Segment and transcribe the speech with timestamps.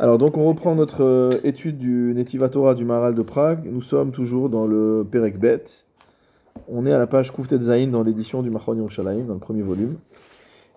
[0.00, 3.68] Alors donc on reprend notre euh, étude du Netiva Torah du Maral de Prague.
[3.70, 5.62] Nous sommes toujours dans le Perek Bet.
[6.66, 9.62] On est à la page Kouftet Zain dans l'édition du Machon Yerushalayim, dans le premier
[9.62, 9.96] volume.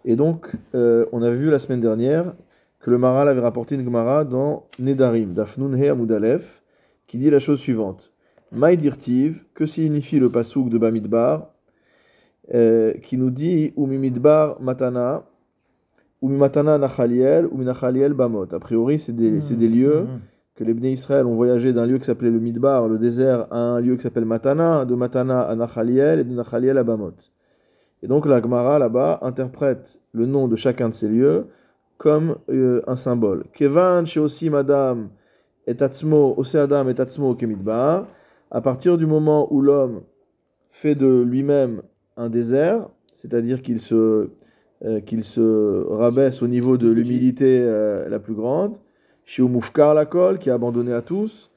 [0.06, 2.36] Et donc euh, on avait vu la semaine dernière
[2.80, 6.62] que le Maral avait rapporté une Gemara dans Nedarim, Dafnun He Amudalef,
[7.08, 8.14] qui dit la chose suivante.
[8.52, 11.48] Maïdirtiv, que signifie le pasouk de Bamidbar,
[12.54, 15.26] euh, qui nous dit Umimidbar Matana,
[16.22, 18.54] ou Matana Nachaliel, ou Nachaliel Bamot.
[18.54, 20.06] A priori, c'est des, des lieux
[20.56, 23.60] que les Bnei Israël ont voyagé d'un lieu qui s'appelait le Midbar, le désert, à
[23.60, 27.14] un lieu qui s'appelle Matana, de Matana à Nachaliel et de Nachaliel à Bamot.
[28.02, 31.48] Et donc la Gemara là-bas interprète le nom de chacun de ces lieux
[31.98, 33.46] comme euh, un symbole.
[33.54, 35.10] Kevan, chez aussi Madame,
[35.68, 35.76] et
[36.12, 38.08] Ose Adam et Atzmo Kemidbar.
[38.50, 40.02] À partir du moment où l'homme
[40.70, 41.82] fait de lui-même
[42.16, 44.30] un désert, c'est-à-dire qu'il se
[44.86, 48.78] euh, qu'il se rabaisse au niveau de l'humilité euh, la plus grande.
[49.26, 51.50] Shiumufkar la kol, qui est abandonné à tous.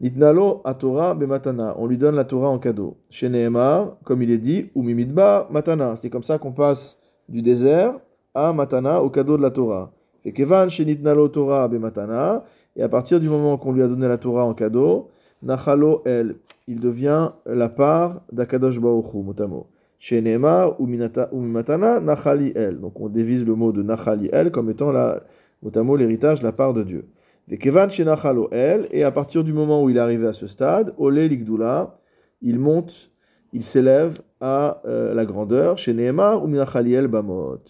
[0.00, 1.74] Nitnalo a Torah bematana.
[1.78, 2.96] On lui donne la Torah en cadeau.
[3.10, 5.96] Chez Nehemar, comme il est dit, ou mimidba matana.
[5.96, 7.94] C'est comme ça qu'on passe du désert
[8.34, 9.92] à matana au cadeau de la Torah.
[10.22, 12.44] Fait kevan chez Nitnalo Torah bematana.
[12.76, 15.08] Et à partir du moment qu'on lui a donné la Torah en cadeau,
[15.42, 19.66] nachalo el, il devient la part d'Akadosh Baruch motamo.
[20.06, 22.78] Chez Neymar ou Mimatana, Nachali El.
[22.78, 25.22] Donc on dévise le mot de Nachali El comme étant la,
[25.62, 27.06] notamment l'héritage la part de Dieu.
[27.48, 30.34] Des Kevan chez Nachalo El, et à partir du moment où il est arrivé à
[30.34, 31.98] ce stade, Olé Ligdula,
[32.42, 33.12] il monte,
[33.54, 37.62] il s'élève à euh, la grandeur, chez Neymar ou Minachali El Bamot.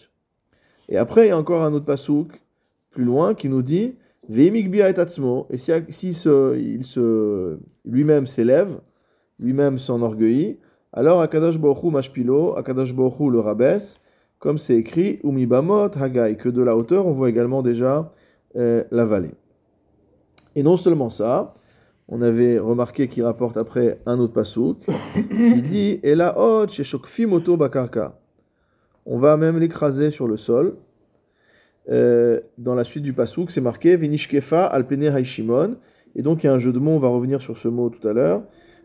[0.88, 2.32] Et après, il y a encore un autre pasouk
[2.90, 3.94] plus loin qui nous dit
[4.28, 8.80] Veimikbia et Atzmo, et si, si il se, lui-même s'élève,
[9.38, 10.58] lui-même s'enorgueillit,
[10.96, 14.00] alors Akadash Baruch Mashpilo, Akadash Baruch le rabaisse,
[14.38, 18.10] comme c'est écrit, Umibamot Hagai, que de la hauteur on voit également déjà
[18.56, 19.32] euh, la vallée.
[20.54, 21.52] Et non seulement ça,
[22.08, 24.78] on avait remarqué qu'il rapporte après un autre pasouk,
[25.30, 26.66] qui dit Ela hot
[27.26, 28.20] moto bakarka.
[29.04, 30.76] On va même l'écraser sur le sol.
[31.90, 35.76] Euh, dans la suite du pasouk, c'est marqué Vinishkefa alpene haishimon.
[36.14, 37.90] Et donc il y a un jeu de mots, on va revenir sur ce mot
[37.90, 38.44] tout à l'heure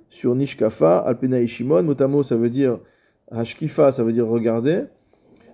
[0.09, 1.83] sur Nishkafa, Alpena Ishimon.
[1.83, 2.79] Motamo, ça veut dire
[3.31, 4.83] Hashkifa, ça veut dire regarder.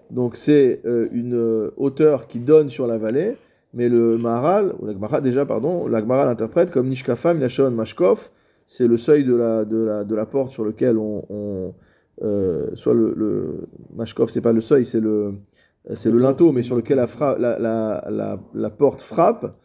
[0.10, 3.38] Donc c'est euh, une euh, hauteur qui donne sur la vallée,
[3.74, 8.30] mais le Maharal, ou l'Agmara déjà, pardon, l'Agmara l'interprète comme Nishkafa, Minashon, Mashkov,
[8.66, 11.74] c'est le seuil de la, de, la, de la porte sur lequel on.
[12.24, 15.34] euh, soit le, le Mashkov, c'est pas le seuil, c'est le,
[15.94, 17.08] c'est le linteau, mais sur lequel la,
[17.38, 19.56] la, la, la, porte frappe.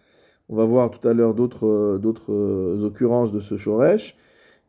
[0.48, 4.16] On va voir tout à l'heure d'autres, d'autres occurrences de ce Shoresh.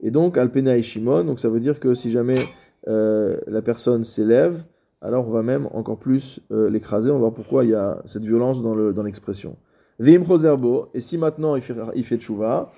[0.02, 2.40] Et donc, Alpena et Shimon, donc ça veut dire que si jamais
[2.88, 4.64] euh, la personne s'élève,
[5.02, 7.10] alors on va même encore plus euh, l'écraser.
[7.12, 9.56] On va voir pourquoi il y a cette violence dans, le, dans l'expression.
[10.00, 12.72] Vim Roserbo, et si maintenant il fait, il tchouva,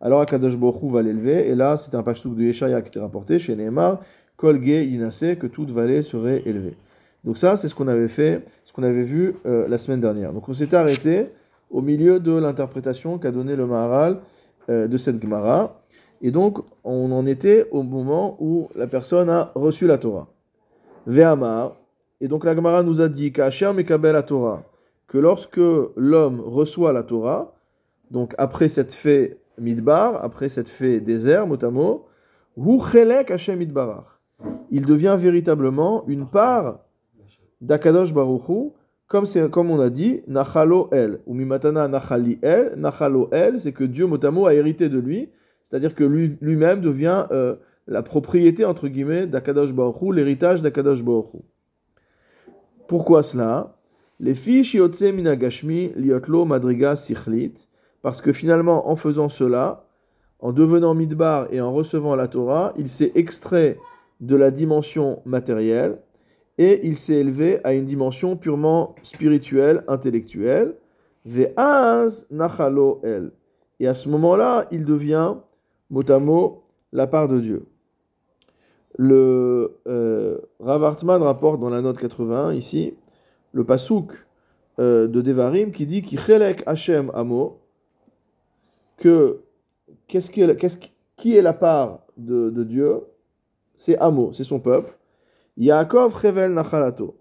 [0.00, 3.40] alors Akadosh Borou va l'élever, et là c'est un pachtouk de Yeshaya qui était rapporté
[3.40, 4.00] chez Nehemar,
[4.36, 6.76] Kolge Inase, que toute vallée serait élevée.
[7.24, 10.32] Donc ça, c'est ce qu'on avait fait, ce qu'on avait vu euh, la semaine dernière.
[10.32, 11.26] Donc on s'était arrêté
[11.68, 14.18] au milieu de l'interprétation qu'a donné le Maharal
[14.68, 15.77] de cette Gemara.
[16.20, 20.28] Et donc, on en était au moment où la personne a reçu la Torah.
[21.06, 21.76] Ve'amar.
[22.20, 23.32] Et donc, la Gemara nous a dit
[23.74, 24.64] Mekabel la Torah,
[25.06, 25.60] que lorsque
[25.96, 27.54] l'homme reçoit la Torah,
[28.10, 32.06] donc après cette fée Midbar, après cette fée désert, motamo,
[32.56, 34.20] Hu Chelek Midbarach.
[34.70, 36.80] Il devient véritablement une part
[37.60, 38.72] d'Akadosh Baruchu,
[39.06, 43.84] comme, comme on a dit, Nachalo El, ou Mimatana Nachali El, Nachalo El, c'est que
[43.84, 45.30] Dieu motamo a hérité de lui,
[45.68, 47.56] c'est-à-dire que lui-même devient euh,
[47.86, 51.26] la propriété, entre guillemets, d'Akadosh Baruch l'héritage d'Akadosh Baruch
[52.86, 53.76] Pourquoi cela?
[54.20, 57.68] Les shiotse minagashmi liotlo madriga sichlit,
[58.02, 59.84] parce que finalement, en faisant cela,
[60.40, 63.78] en devenant midbar et en recevant la Torah, il s'est extrait
[64.20, 65.98] de la dimension matérielle
[66.56, 70.74] et il s'est élevé à une dimension purement spirituelle, intellectuelle.
[71.24, 73.32] Ve'az nachalo el.
[73.80, 75.34] Et à ce moment-là, il devient
[75.90, 76.62] mot
[76.92, 77.66] la part de Dieu.
[78.96, 82.94] Le euh, rapporte dans la note 81 ici
[83.52, 84.12] le pasouk
[84.80, 87.60] euh, de Devarim qui dit Kichelek Hashem Amo
[88.96, 89.40] que
[90.08, 90.40] qu'est-ce qui,
[91.36, 93.02] est, la part de, Dieu?
[93.76, 94.96] C'est Amo, c'est son peuple.
[95.56, 97.16] Yaakov Revel Nachalato.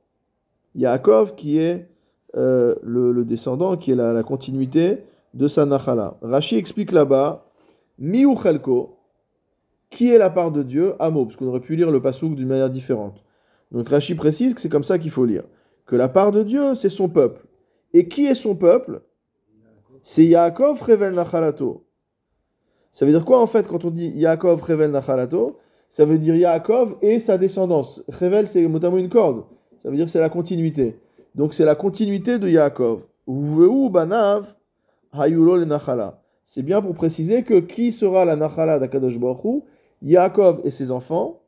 [0.74, 1.88] Yaakov qui est
[2.36, 5.04] euh, le, le, descendant, qui est la, la continuité
[5.34, 6.18] de sa Nachala.
[6.22, 7.47] Rashi explique là-bas
[8.00, 8.36] Miu
[9.90, 12.48] qui est la part de Dieu Amo, parce qu'on aurait pu lire le pasouk d'une
[12.48, 13.24] manière différente.
[13.72, 15.44] Donc Rashi précise que c'est comme ça qu'il faut lire.
[15.86, 17.46] Que la part de Dieu, c'est son peuple.
[17.94, 19.02] Et qui est son peuple?
[20.04, 21.86] C'est Yaakov Revel Nachalato.
[22.92, 25.58] Ça veut dire quoi en fait quand on dit Yaakov Revel Nachalato?
[25.90, 28.04] Ça veut dire Yaakov et sa descendance.
[28.08, 29.46] Revel c'est notamment une corde.
[29.78, 31.00] Ça veut dire c'est la continuité.
[31.36, 33.08] Donc c'est la continuité de Yaakov.
[33.28, 34.56] Banav
[35.14, 36.27] le.
[36.50, 39.64] C'est bien pour préciser que qui sera la Nachala d'Akadosh Baruch
[40.02, 41.42] Yaakov et ses enfants.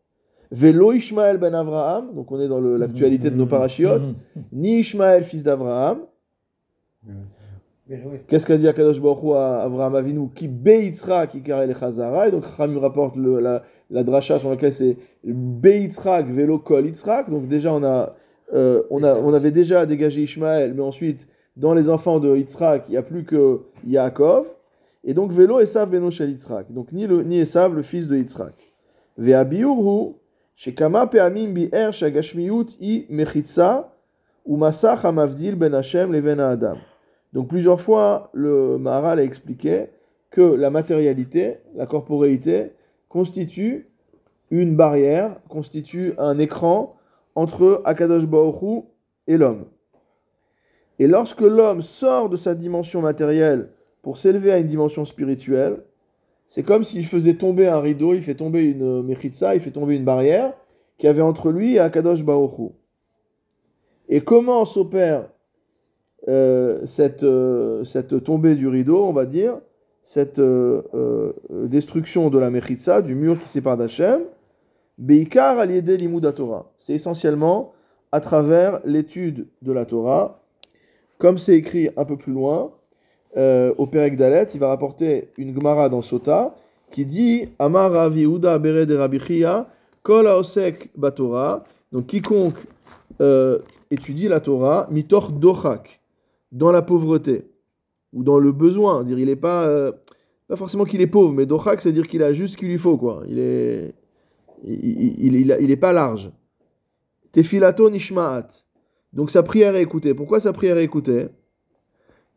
[0.52, 4.14] Velo Ishmael ben Avraham, donc on est dans l'actualité de nos parachiotes,
[4.52, 6.00] ni Ishmael fils d'Avraham.
[8.28, 10.28] Qu'est-ce qu'a dit Akadosh Baruch à Avraham Avinu?
[10.36, 12.28] Qui Beitzrak qui le Chazara.
[12.28, 17.30] Et donc Cham rapporte le, la, la dracha sur laquelle c'est Beitzrak velo kol Yitzrak.
[17.30, 18.18] Donc déjà on a,
[18.54, 22.84] euh, on, a, on avait déjà dégagé Ishmael, mais ensuite dans les enfants de Yitzhak,
[22.90, 24.46] il n'y a plus que Yaakov.
[25.10, 26.38] Et donc velo Esav beno shel.
[26.70, 28.54] Donc ni, le, ni Esav, le fils de Yitzhak.
[29.18, 30.14] Ve'abiurhu
[30.54, 31.10] shekama
[31.92, 33.92] shagashmiyut i mechitza
[34.46, 36.78] ou masach hamavdil ben Hashem Adam.
[37.34, 39.88] Donc plusieurs fois, le Maharal a expliqué
[40.30, 42.74] que la matérialité, la corporéité,
[43.08, 43.88] constitue
[44.52, 46.98] une barrière, constitue un écran
[47.34, 48.84] entre Akadosh Baoru
[49.26, 49.66] et l'homme.
[51.00, 53.72] Et lorsque l'homme sort de sa dimension matérielle
[54.02, 55.84] pour s'élever à une dimension spirituelle,
[56.48, 59.96] c'est comme s'il faisait tomber un rideau, il fait tomber une mechitza, il fait tomber
[59.96, 60.54] une barrière
[60.98, 62.70] qui avait entre lui et Akadosh Baoru.
[64.10, 65.30] Et comment s'opère
[66.28, 69.60] euh, cette, euh, cette tombée du rideau, on va dire,
[70.04, 71.34] cette euh,
[71.66, 74.22] destruction de la Mechitza, du mur qui sépare d'Hachem,
[74.98, 76.72] Beikar aliede limud Torah.
[76.78, 77.74] C'est essentiellement
[78.12, 80.42] à travers l'étude de la Torah.
[81.20, 82.74] Comme c'est écrit un peu plus loin,
[83.36, 86.56] au Perek Dalet, il va rapporter une Gemara dans Sota
[86.92, 89.68] qui dit Amar Ravi Uda Bere de Rabichia,
[90.02, 91.64] Kol Aosek Batora.
[91.92, 92.58] Donc quiconque
[93.92, 96.02] étudie la Torah, mitor dochak
[96.52, 97.46] dans la pauvreté
[98.14, 99.04] ou dans le besoin.
[99.04, 99.92] Dire, il n'est pas, euh,
[100.48, 102.78] pas forcément qu'il est pauvre, mais dochak, c'est dire qu'il a juste ce qu'il lui
[102.78, 103.24] faut, quoi.
[103.28, 103.94] Il est,
[104.66, 106.32] il, il, il, est pas large.
[107.32, 108.48] Tefilato nishmaat.
[109.14, 110.14] Donc sa prière est écoutée.
[110.14, 111.28] Pourquoi sa prière est écoutée?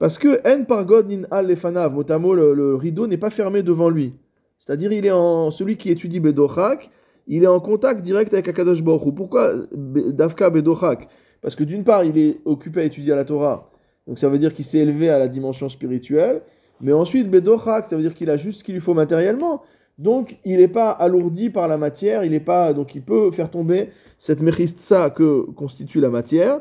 [0.03, 3.63] Parce que en par God nin al lefanav, motamo, le, le rideau n'est pas fermé
[3.63, 4.15] devant lui.
[4.59, 6.91] C'est-à-dire, il est en celui qui étudie bedochak,
[7.29, 11.07] il est en contact direct avec Akadosh Baruch Pourquoi Davka bedochak?
[11.41, 13.71] Parce que d'une part, il est occupé à étudier la Torah
[14.09, 16.43] donc ça veut dire qu'il s'est élevé à la dimension spirituelle.
[16.81, 19.63] Mais ensuite, Bedochak, ça veut dire qu'il a juste ce qu'il lui faut matériellement.
[19.99, 23.51] Donc il n'est pas alourdi par la matière, il est pas donc il peut faire
[23.51, 26.61] tomber cette mechistsa que constitue la matière.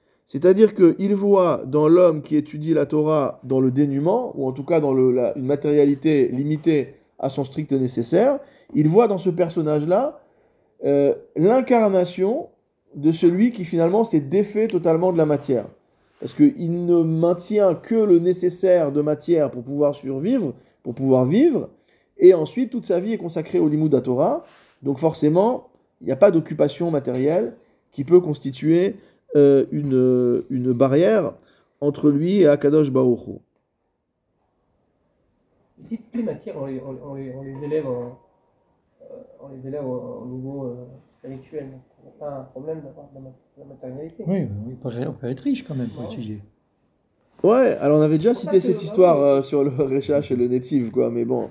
[0.31, 4.63] C'est-à-dire qu'il voit dans l'homme qui étudie la Torah dans le dénuement, ou en tout
[4.63, 8.39] cas dans le, une matérialité limitée à son strict nécessaire,
[8.73, 10.21] il voit dans ce personnage-là
[10.85, 12.47] euh, l'incarnation
[12.95, 15.65] de celui qui finalement s'est défait totalement de la matière.
[16.21, 21.67] Parce qu'il ne maintient que le nécessaire de matière pour pouvoir survivre, pour pouvoir vivre,
[22.17, 24.45] et ensuite, toute sa vie est consacrée au Limud Torah.
[24.81, 25.67] Donc forcément,
[25.99, 27.57] il n'y a pas d'occupation matérielle
[27.91, 28.95] qui peut constituer
[29.35, 31.33] euh, une, une, barrière
[31.79, 33.39] entre lui et Akadosh Baruch
[35.81, 38.19] Ici, toutes les matières, on les, on, les, on les élève, en,
[39.01, 40.75] euh, on les élève au, niveau euh,
[41.17, 41.69] spirituel.
[41.99, 44.23] Il n'y a pas un problème d'avoir de la matérialité.
[44.27, 44.47] Oui,
[44.83, 46.39] on peut être riche quand même pour étudier.
[47.43, 51.09] Ouais, alors on avait déjà cité cette histoire sur le Rechash et le Netiv, quoi,
[51.09, 51.49] mais bon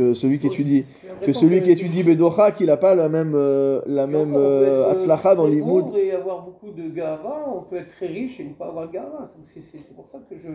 [0.00, 0.84] que celui qui étudie
[1.22, 5.34] que celui qui étudie Bedocha qu'il n'a pas la même euh, la même euh, Atzlacha
[5.34, 8.68] dans l'imoud et avoir beaucoup de gava on peut être très riche et ne pas
[8.68, 9.28] avoir gava.
[9.44, 10.48] C'est pour ça que je,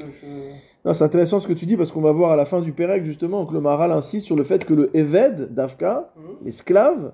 [0.83, 2.71] non c'est intéressant ce que tu dis parce qu'on va voir à la fin du
[2.71, 6.23] Pérec justement que le Maharal insiste sur le fait que le Eved d'Afka mhm.
[6.45, 7.13] l'esclave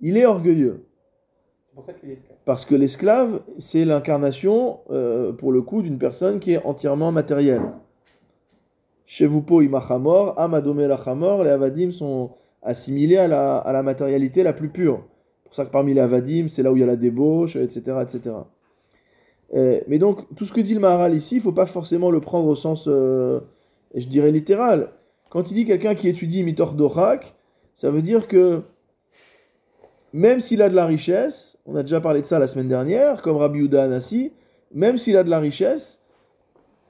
[0.00, 0.86] il est orgueilleux.
[1.74, 2.36] Pour ça qu'il est esclave.
[2.44, 7.62] parce que l'esclave c'est l'incarnation euh, pour le coup d'une personne qui est entièrement matérielle
[9.12, 12.30] Shevupo imachamor, amadome lachamor, les avadim sont
[12.62, 15.04] assimilés à la, à la matérialité la plus pure.
[15.42, 17.56] C'est pour ça que parmi les avadim, c'est là où il y a la débauche,
[17.56, 17.98] etc.
[18.00, 18.36] etc.
[19.52, 22.10] Euh, mais donc, tout ce que dit le Maharal ici, il ne faut pas forcément
[22.10, 23.40] le prendre au sens, euh,
[23.94, 24.88] je dirais, littéral.
[25.28, 27.34] Quand il dit quelqu'un qui étudie Mitor Dorak,
[27.74, 28.62] ça veut dire que
[30.14, 33.20] même s'il a de la richesse, on a déjà parlé de ça la semaine dernière,
[33.20, 34.32] comme Rabbi Uda Anassi,
[34.72, 36.01] même s'il a de la richesse,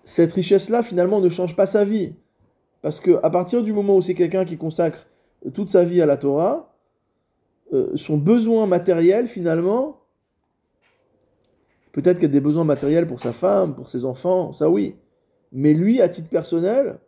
[0.04, 2.14] cette richesse-là, finalement, ne change pas sa vie.
[2.82, 5.06] Parce que à partir du moment où c'est quelqu'un qui consacre
[5.54, 6.75] toute sa vie à la Torah,
[7.73, 10.00] euh, son besoin matériel, finalement,
[11.92, 14.97] peut-être qu'il y a des besoins matériels pour sa femme, pour ses enfants, ça oui.
[15.52, 16.99] Mais lui, à titre personnel,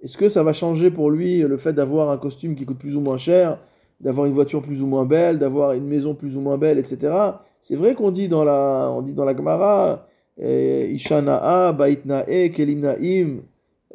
[0.00, 2.96] est-ce que ça va changer pour lui le fait d'avoir un costume qui coûte plus
[2.96, 3.58] ou moins cher,
[4.00, 7.14] d'avoir une voiture plus ou moins belle, d'avoir une maison plus ou moins belle, etc.
[7.60, 10.06] C'est vrai qu'on dit dans la, on dit dans la Gemara,
[10.40, 13.40] Ishana'a, Baitna'e, Kelimna'im,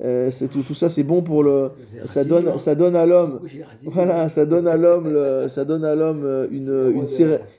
[0.04, 1.70] euh, c'est tout, tout ça c'est bon pour le,
[2.08, 3.40] ça donne, ça donne à l'homme,
[3.86, 6.68] voilà, ça donne à l'homme, le- ça donne à l'homme euh, une,
[7.02, 7.08] une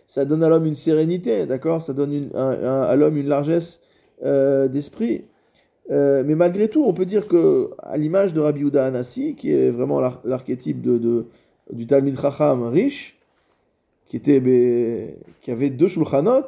[0.07, 3.81] ça donne à l'homme une sérénité, d'accord, ça donne une- un- à l'homme une largesse
[4.25, 5.25] euh, d'esprit.
[5.91, 9.53] Euh, mais malgré tout, on peut dire que, à l'image de Rabbi Yehuda Anassi, qui
[9.53, 11.27] est vraiment l'ar- l'archétype de, de-
[11.73, 13.19] du Talmid Chacham riche,
[14.07, 16.45] qui, était, qui avait deux shulchanot,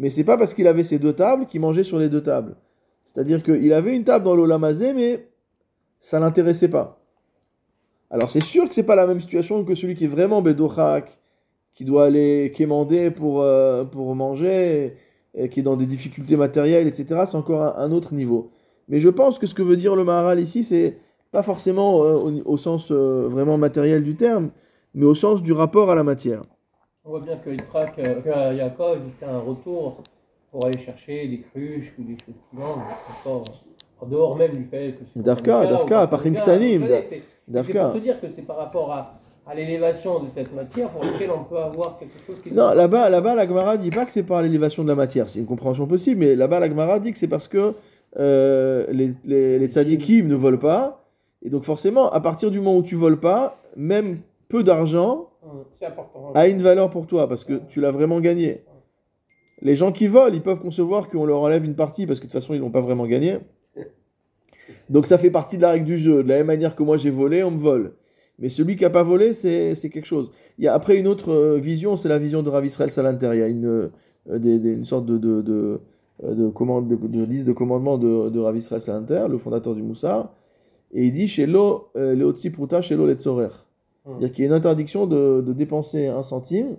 [0.00, 2.56] mais c'est pas parce qu'il avait ces deux tables qu'il mangeait sur les deux tables.
[3.04, 5.28] C'est-à-dire qu'il avait une table dans l'Olamazé, mais
[6.00, 7.04] ça l'intéressait pas.
[8.10, 11.18] Alors c'est sûr que c'est pas la même situation que celui qui est vraiment Bedochak,
[11.74, 14.96] qui doit aller quémander pour, euh, pour manger,
[15.34, 17.24] et qui est dans des difficultés matérielles, etc.
[17.26, 18.50] C'est encore un, autre niveau.
[18.88, 20.96] Mais je pense que ce que veut dire le Maharal ici, c'est
[21.30, 24.48] pas forcément euh, au, au sens euh, vraiment matériel du terme,
[24.94, 26.42] mais au sens du rapport à la matière.
[27.10, 30.00] On voit bien que Yitzhak, euh, que Yaakov, il fait un retour
[30.52, 32.82] pour aller chercher des cruches ou des choses qui vendent.
[33.18, 33.42] encore,
[34.00, 35.20] En dehors même du fait que c'est.
[35.20, 37.84] Dafka, Dafka, Pachim C'est Dafka.
[37.86, 41.30] pour te dire que c'est par rapport à, à l'élévation de cette matière pour laquelle
[41.36, 42.52] on peut avoir quelque chose qui.
[42.54, 45.28] Non, là-bas, là-bas, la Gemara dit pas que c'est par l'élévation de la matière.
[45.28, 47.74] C'est une compréhension possible, mais là-bas, la Gemara dit que c'est parce que
[48.20, 51.02] euh, les, les, les tzadikim ne volent pas.
[51.42, 56.32] Et donc, forcément, à partir du moment où tu voles pas, même peu d'argent important.
[56.34, 58.64] a une valeur pour toi parce que tu l'as vraiment gagné.
[59.62, 62.30] Les gens qui volent, ils peuvent concevoir qu'on leur enlève une partie parce que de
[62.30, 63.38] toute façon, ils n'ont pas vraiment gagné.
[64.90, 66.22] Donc, ça fait partie de la règle du jeu.
[66.22, 67.94] De la même manière que moi, j'ai volé, on me vole.
[68.38, 70.32] Mais celui qui n'a pas volé, c'est quelque chose.
[70.58, 73.30] Il y a après une autre euh, vision, c'est la vision de Rav Israël Salanter.
[73.34, 75.80] Il y a une, euh, des- des- une sorte de, de, de,
[76.24, 79.74] euh, de commande, de, de liste de commandements de, de Rav Israël Salanter, le fondateur
[79.74, 80.32] du Moussar.
[80.92, 83.48] Et il dit chez l'eau, Leotzi Pruta, chez l'eau Letzorer.
[84.04, 86.76] C'est-à-dire qu'il y a une interdiction de, de dépenser un centime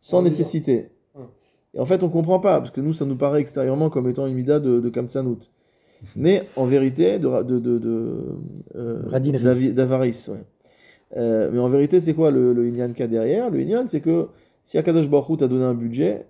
[0.00, 0.90] sans En nécessité.
[1.14, 1.26] Hum.
[1.74, 4.26] Et en fait, on comprend pas, parce que nous, ça nous paraît extérieurement comme étant
[4.26, 5.40] une mida de, de Kamtsanout.
[6.16, 8.24] Mais en vérité, de, de, de, de,
[8.76, 10.28] euh, d'avarice.
[10.28, 10.44] ouais.
[11.16, 13.50] Euh, mais en vérité, c'est quoi le, le Inyan qu'il y a derrière?
[13.50, 14.28] Le Inyan, c'est que
[14.62, 16.26] si Akadosh Baruch t'a donné un budget,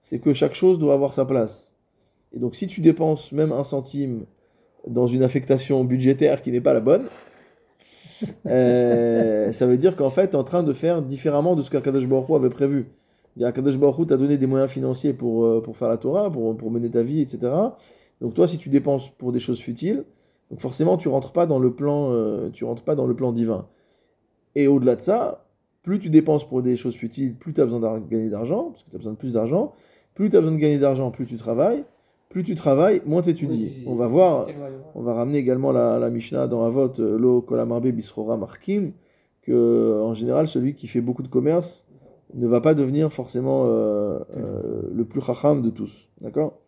[0.00, 1.74] c'est que chaque chose doit avoir sa place.
[2.32, 4.24] Et donc, si tu dépenses même un centime
[4.86, 7.04] dans une affectation budgétaire qui n'est pas la bonne,
[8.46, 11.70] euh, ça veut dire qu'en fait, tu es en train de faire différemment de ce
[11.70, 12.86] qu'Akadosh Baruch avait prévu.
[13.40, 16.70] Akadosh Baruch t'a donné des moyens financiers pour, euh, pour faire la Torah, pour, pour
[16.70, 17.52] mener ta vie, etc.
[18.20, 20.04] Donc toi, si tu dépenses pour des choses futiles,
[20.50, 23.32] donc forcément, tu rentres pas dans le plan, euh, tu rentres pas dans le plan
[23.32, 23.66] divin.
[24.56, 25.46] Et au-delà de ça,
[25.82, 28.82] plus tu dépenses pour des choses futiles, plus tu as besoin de gagner d'argent, parce
[28.82, 29.72] que tu as besoin de plus d'argent.
[30.14, 31.84] Plus tu as besoin de gagner d'argent, plus tu travailles.
[32.30, 33.72] Plus tu travailles, moins tu étudies.
[33.78, 33.84] Oui.
[33.86, 34.46] On va voir,
[34.94, 38.92] on va ramener également la, la Mishnah dans Avot, euh, Lo Kolamarbe Bisrora Markim,
[39.42, 41.86] que en général, celui qui fait beaucoup de commerce
[42.34, 46.08] ne va pas devenir forcément euh, euh, le plus chacham de tous.
[46.20, 46.60] D'accord?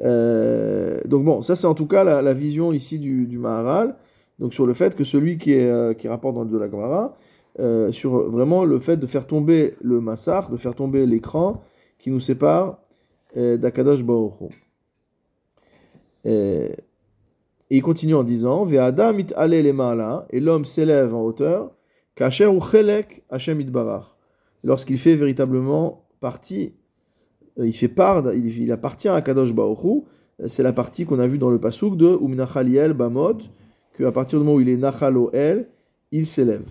[0.00, 3.96] Euh, Donc bon, ça c'est en tout cas la, la vision ici du, du Maharal,
[4.38, 6.70] donc sur le fait que celui qui, est, euh, qui rapporte dans le de la
[6.70, 7.16] Gemara,
[7.58, 11.62] euh, sur vraiment le fait de faire tomber le massar, de faire tomber l'écran
[11.98, 12.78] qui nous sépare
[13.36, 14.32] euh, d'Akadosh Baruch.
[14.42, 14.46] Euh,
[16.26, 16.72] Et
[17.70, 21.70] il continue en disant Ve'adam it ale le ma'ala, et l'homme s'élève en hauteur,
[22.16, 24.16] kacher ou chelek Hashem itbarach.
[24.64, 26.74] Lorsqu'il fait véritablement partie,
[27.58, 30.02] euh, il fait part, il, appartient à Kadosh Hu,
[30.42, 33.38] Euh, c'est la partie qu'on a vue dans le pasuk de Umnachaliel Bamot,
[33.96, 35.68] qu'à partir du moment où il est Nachalo El,
[36.12, 36.66] il s'élève.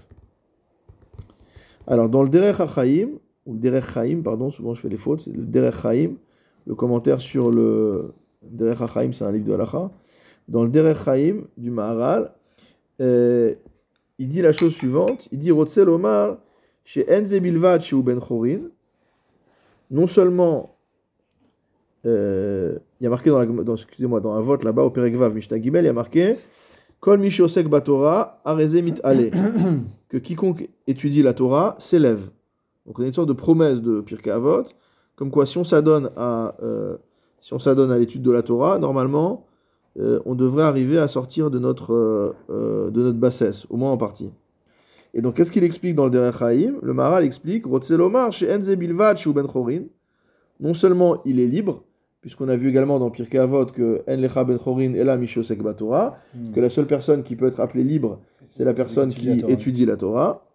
[1.88, 3.10] Alors dans le Derech HaChaim,
[3.46, 6.12] ou le Derech Chaim, pardon, souvent je fais les fautes, c'est le Derech Chaim,
[6.68, 8.14] le commentaire sur le
[8.50, 9.92] Derech HaChaim, c'est un livre de halacha.
[10.48, 12.32] Dans le Derech Chaim du Maharal,
[13.02, 13.56] euh,
[14.20, 16.38] il dit la chose suivante il dit Rotzel Omar,
[16.84, 18.62] chez Enze Bilvad, chez Ben Chorin,
[19.92, 20.75] non seulement,
[22.06, 25.16] euh, il y a marqué dans, la, dans, excusez-moi, dans un vote là-bas au Perek
[25.16, 26.38] Vav, Mishnah Gimel, il y a marqué
[27.00, 29.32] Kol Mishosek Batora, Areze Mit Ale,
[30.10, 32.30] que quiconque étudie la Torah s'élève.
[32.86, 34.64] Donc on a une sorte de promesse de Pirkei Avot,
[35.16, 36.98] comme quoi si on s'adonne à, euh,
[37.46, 39.46] si on s'adonne à l'étude de la Torah, normalement,
[40.00, 43.92] euh, on devrait arriver à sortir de notre, euh, euh, de notre bassesse, au moins
[43.92, 44.32] en partie.
[45.14, 48.75] Et donc, qu'est-ce qu'il explique dans le Derech Haïm Le Maharal explique Rotzelomar chez Enze
[48.75, 49.84] Bilvad chez Ben Chorin.
[50.60, 51.84] Non seulement il est libre,
[52.20, 56.18] puisqu'on a vu également dans Pirkei Avot que En Ben Chorin est la Mishosek Batora,
[56.52, 59.54] que la seule personne qui peut être appelée libre, c'est la personne qui la Torah.
[59.54, 60.48] étudie la Torah.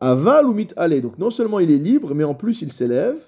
[0.00, 1.00] Aval ou mit ale?
[1.00, 3.18] Donc non seulement il est libre, mais en plus il s'élève.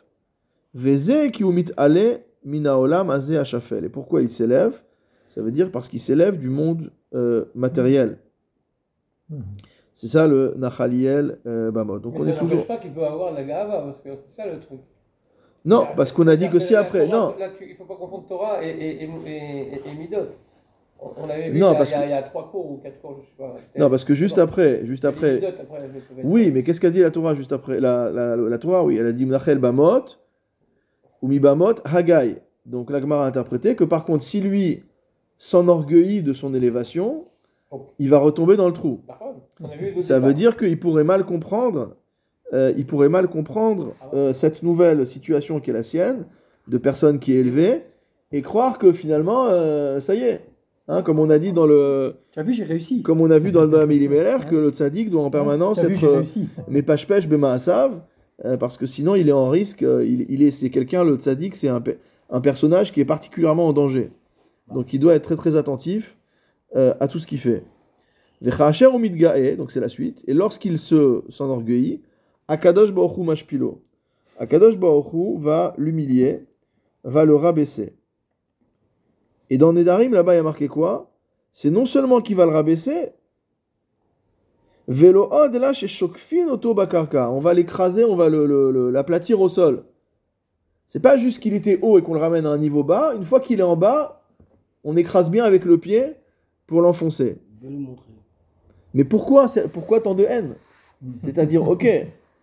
[3.83, 4.83] Et pourquoi il s'élève?
[5.29, 8.19] Ça veut dire parce qu'il s'élève du monde euh, matériel.
[9.29, 9.43] Mhm.
[9.93, 11.99] C'est ça le Nachaliel euh, Bamot.
[11.99, 12.67] Donc Mais on ça est toujours.
[12.67, 14.81] pas qu'il peut avoir de la Gahava, parce que c'est ça le truc.
[15.65, 17.07] Non, parce qu'on a dit que si après.
[17.07, 19.95] Torah, Non, Là, tu- il ne faut pas confondre Torah et, et, et, et- et
[19.99, 20.29] Midot.
[20.99, 22.15] On, on avait vu Non, il, y a, parce il y a- que- il y
[22.15, 23.57] a trois cours ou quatre cours, je sais pas.
[23.79, 25.35] non, parce que juste après, juste après.
[25.35, 25.79] Midot, après,
[26.25, 27.79] Oui, mais qu'est-ce qu'a dit la Torah juste après?
[27.79, 30.05] La, la, la Torah, oui, elle a dit Mnachel Bamot,
[31.23, 32.37] ou Mi Bamot, Haggai.
[32.67, 34.83] Donc la Gemara a interprété que par contre, si lui
[35.39, 37.25] s'enorgueillit de son élévation,
[37.99, 39.01] il va retomber dans le trou.
[40.01, 41.97] Ça veut dire qu'il pourrait mal comprendre,
[42.53, 46.25] euh, il pourrait mal comprendre euh, cette nouvelle situation qui est la sienne,
[46.69, 47.83] de personne qui est élevée,
[48.33, 50.41] et croire que finalement, euh, ça y est,
[50.89, 53.03] hein, comme on a dit dans le, Tu as vu, j'ai réussi.
[53.03, 55.89] comme on a vu dans le Dame Elimelech, que le tzaddik doit en permanence as
[55.89, 56.23] vu, être
[56.69, 58.01] mais pêche pêche Bemaasav,
[58.45, 61.55] euh, parce que sinon il est en risque, euh, il, est, c'est quelqu'un, le tzaddik,
[61.55, 61.99] c'est un, pe-
[62.31, 64.11] un personnage qui est particulièrement en danger.
[64.73, 66.17] Donc il doit être très très attentif
[66.77, 67.65] euh, à tout ce qu'il fait.
[68.43, 72.01] Donc c'est la suite, et lorsqu'il se s'enorgueillit,
[72.49, 73.83] Akadosh Hu mashpilo.
[74.39, 76.47] Akadosh Hu va l'humilier,
[77.05, 77.95] va le rabaisser.
[79.51, 81.11] Et dans Nedarim, là-bas, il y a marqué quoi?
[81.53, 83.11] C'est non seulement qu'il va le rabaisser,
[84.93, 87.31] Velo od là chez Shokfin auto bakarka.
[87.31, 89.85] On va l'écraser, on va le- le- le- l'aplatir au sol.
[90.85, 93.15] C'est pas juste qu'il était haut et qu'on le ramène à un niveau bas.
[93.15, 94.23] Une fois qu'il est en bas,
[94.83, 96.03] on écrase bien avec le pied
[96.67, 97.39] pour l'enfoncer.
[97.63, 98.07] Je vais le montrer.
[98.95, 100.57] Mais pourquoi, pourquoi tant de haine?
[101.21, 101.85] C'est-à-dire, ok,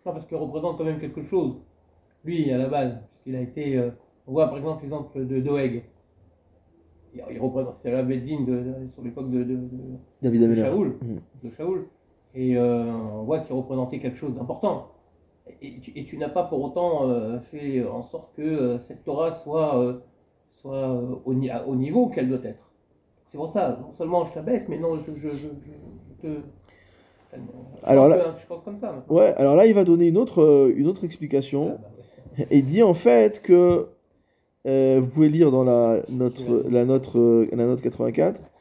[0.06, 1.56] Non, parce qu'il représente quand même quelque chose.
[2.24, 3.78] Lui, à la base, puisqu'il a été.
[3.78, 3.90] euh,
[4.26, 5.84] on voit par exemple l'exemple de Doeg.
[7.14, 9.60] Il, il représente, c'était la Beddin de, de- sur l'époque de, de, de,
[10.22, 10.62] David de Ameller.
[10.62, 10.96] Shaoul.
[11.44, 11.86] De Shaoul.
[12.38, 14.92] Et euh, on voit qu'il représentait quelque chose d'important.
[15.62, 20.02] Et, tu, n'as pas pour autant euh, fait en sorte que euh, cette Torah soit,
[20.52, 22.72] soit au, niveau qu'elle doit être.
[23.26, 26.42] C'est pour ça, non seulement je t'abaisse, mais non, je, je, je, je- je te.
[27.34, 27.40] Je
[27.84, 28.92] Alors là- que- je pense comme ça.
[28.92, 29.16] maintenant.
[29.16, 31.76] Ouais, alors là, il va donner une autre, une autre explication.
[31.76, 31.82] Ah,
[32.38, 32.46] bah.
[32.52, 33.88] Et il dit en fait que,
[34.68, 38.52] euh, vous pouvez lire dans la note, la note, euh, la note 84,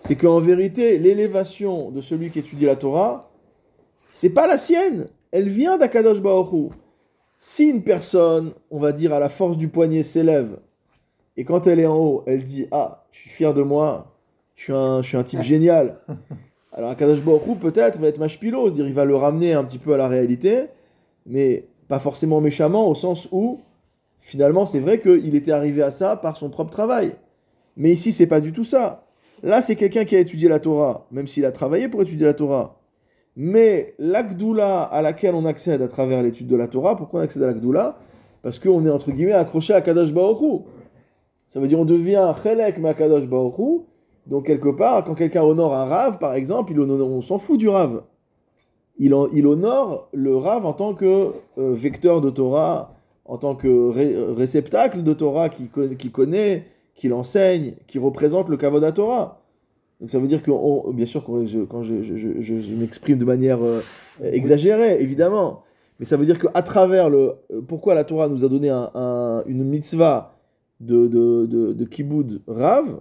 [0.00, 3.30] C'est qu'en vérité, l'élévation de celui qui étudie la Torah,
[4.12, 5.08] c'est pas la sienne.
[5.32, 6.68] Elle vient d'Akadosh Hu.
[7.38, 10.58] Si une personne, on va dire à la force du poignet, s'élève,
[11.36, 14.16] et quand elle est en haut, elle dit Ah, je suis fier de moi,
[14.54, 16.00] je suis un, je suis un type génial.
[16.72, 19.94] Alors Akadosh Hu, peut-être, va être machpilo, c'est-à-dire il va le ramener un petit peu
[19.94, 20.66] à la réalité,
[21.26, 23.60] mais pas forcément méchamment, au sens où,
[24.26, 27.12] finalement, c'est vrai qu'il était arrivé à ça par son propre travail.
[27.76, 29.06] Mais ici, c'est pas du tout ça.
[29.44, 32.34] Là, c'est quelqu'un qui a étudié la Torah, même s'il a travaillé pour étudier la
[32.34, 32.80] Torah.
[33.36, 37.44] Mais l'Akdoula à laquelle on accède à travers l'étude de la Torah, pourquoi on accède
[37.44, 37.98] à l'Akdoula
[38.42, 40.62] Parce qu'on est entre guillemets accroché à Kadosh Hu.
[41.46, 43.82] Ça veut dire on devient Chelek ma Kadosh Hu.
[44.26, 47.60] Donc quelque part, quand quelqu'un honore un Rav, par exemple, il honore- on s'en fout
[47.60, 48.02] du Rav.
[48.98, 52.95] Il, honore le Rav en tant que euh, vecteur de Torah,
[53.28, 58.48] en tant que ré- réceptacle de Torah qui, con- qui connaît, qui l'enseigne, qui représente
[58.48, 59.42] le Kavod à Torah.
[60.00, 62.60] Donc ça veut dire que, on- bien sûr, quand je, quand je, je- je- je-
[62.60, 63.80] je m'exprime de manière euh,
[64.22, 65.62] exagérée, évidemment,
[65.98, 67.34] mais ça veut dire qu'à travers le...
[67.52, 70.34] euh, Pourquoi la Torah nous a donné un- un- une mitzvah
[70.80, 71.86] de, de, de,
[72.46, 73.00] Rav?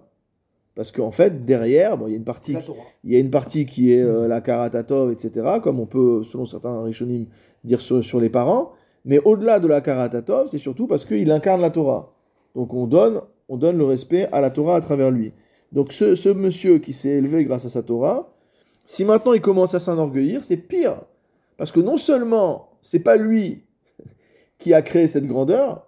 [0.75, 2.79] Parce qu'en fait, derrière, bon, il y a une partie qui- Torah.
[3.05, 6.45] il y a une partie qui est euh, la karatatov, etc., comme on peut, selon
[6.45, 7.27] certains rishonim,
[7.63, 8.71] dire sur, sur les parents.
[9.06, 12.15] Mais au-delà de la karatatov, c'est surtout parce qu'il incarne la Torah.
[12.56, 15.32] Donc on donne, on donne le respect à la Torah à travers lui.
[15.72, 18.34] Donc ce, ce monsieur qui s'est élevé grâce à sa Torah,
[18.84, 21.02] si maintenant il commence à s'enorgueillir, c'est pire.
[21.58, 23.63] Parce que non seulement c'est pas lui
[24.58, 25.88] qui a créé cette grandeur,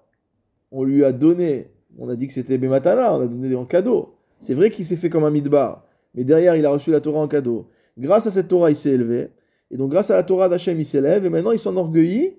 [0.72, 4.16] on lui a donné, on a dit que c'était Bematala, on a donné en cadeau.
[4.40, 7.22] C'est vrai qu'il s'est fait comme un midbar, mais derrière il a reçu la Torah
[7.22, 7.68] en cadeau.
[7.98, 9.30] Grâce à cette Torah, il s'est élevé,
[9.72, 12.36] et donc grâce à la Torah d'Hachem, il s'élève, et maintenant il s'enorgueillit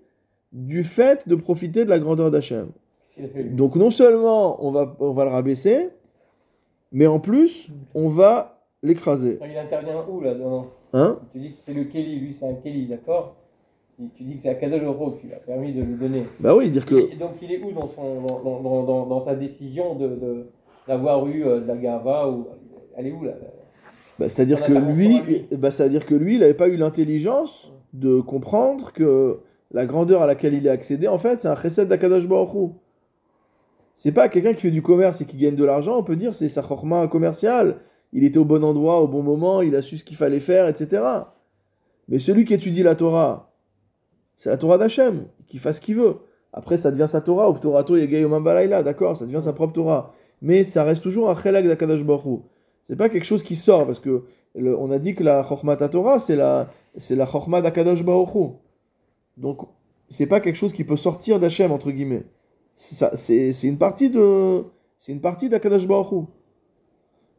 [0.53, 2.69] du fait de profiter de la grandeur d'Hachem.
[3.35, 3.51] Lui.
[3.51, 5.89] Donc non seulement on va, on va le rabaisser,
[6.93, 9.39] mais en plus on va l'écraser.
[9.43, 10.67] Il intervient où là dans...
[10.93, 11.19] Hein?
[11.33, 13.35] Tu dis que c'est le Kelly, lui c'est un Kelly, d'accord?
[14.01, 16.23] Et Tu dis que c'est Akadosh Baruch qui lui a permis de le donner.
[16.39, 17.13] Bah oui, dire que...
[17.13, 20.47] Et donc il est où dans, son, dans, dans, dans, sa décision de, de-
[20.87, 22.47] d'avoir eu euh, de la gava ou
[22.97, 23.33] Elle est où là?
[24.21, 25.47] Bah, c'est-à-dire que lui, lui.
[25.53, 30.27] bah, c'est-à-dire que lui, il n'avait pas eu l'intelligence de comprendre que la grandeur à
[30.27, 32.73] laquelle il est accédé, en fait, c'est un chesed d'Akadosh Baruch.
[33.95, 36.35] C'est pas quelqu'un qui fait du commerce et qui gagne de l'argent, on peut dire
[36.35, 37.79] c'est sa chorma commerciale.
[38.13, 40.69] il était au bon endroit, au bon moment, il a su ce qu'il fallait faire,
[40.69, 41.03] etc.
[42.09, 43.53] Mais celui qui étudie la Torah,
[44.37, 46.19] c'est la Torah d'Hachem, qui fasse ce qu'il veut.
[46.53, 50.15] Après, ça devient sa Torah, ou Torah Yomam Balayla, d'accord, ça devient sa propre Torah.
[50.41, 52.43] Mais ça reste toujours un Chelag d'Akadash Baruch.
[52.85, 56.19] C'est pas quelque chose qui sort, parce que on a dit que la Chokhmat Torah,
[56.19, 58.55] c'est la, c'est la Chokhmat d'Akadash Baruch.
[59.39, 59.61] Donc,
[60.09, 62.25] c'est pas quelque chose qui peut sortir d'Hachem, entre guillemets.
[62.75, 64.65] C'est une partie de.
[64.99, 65.87] C'est une partie d'Akadash.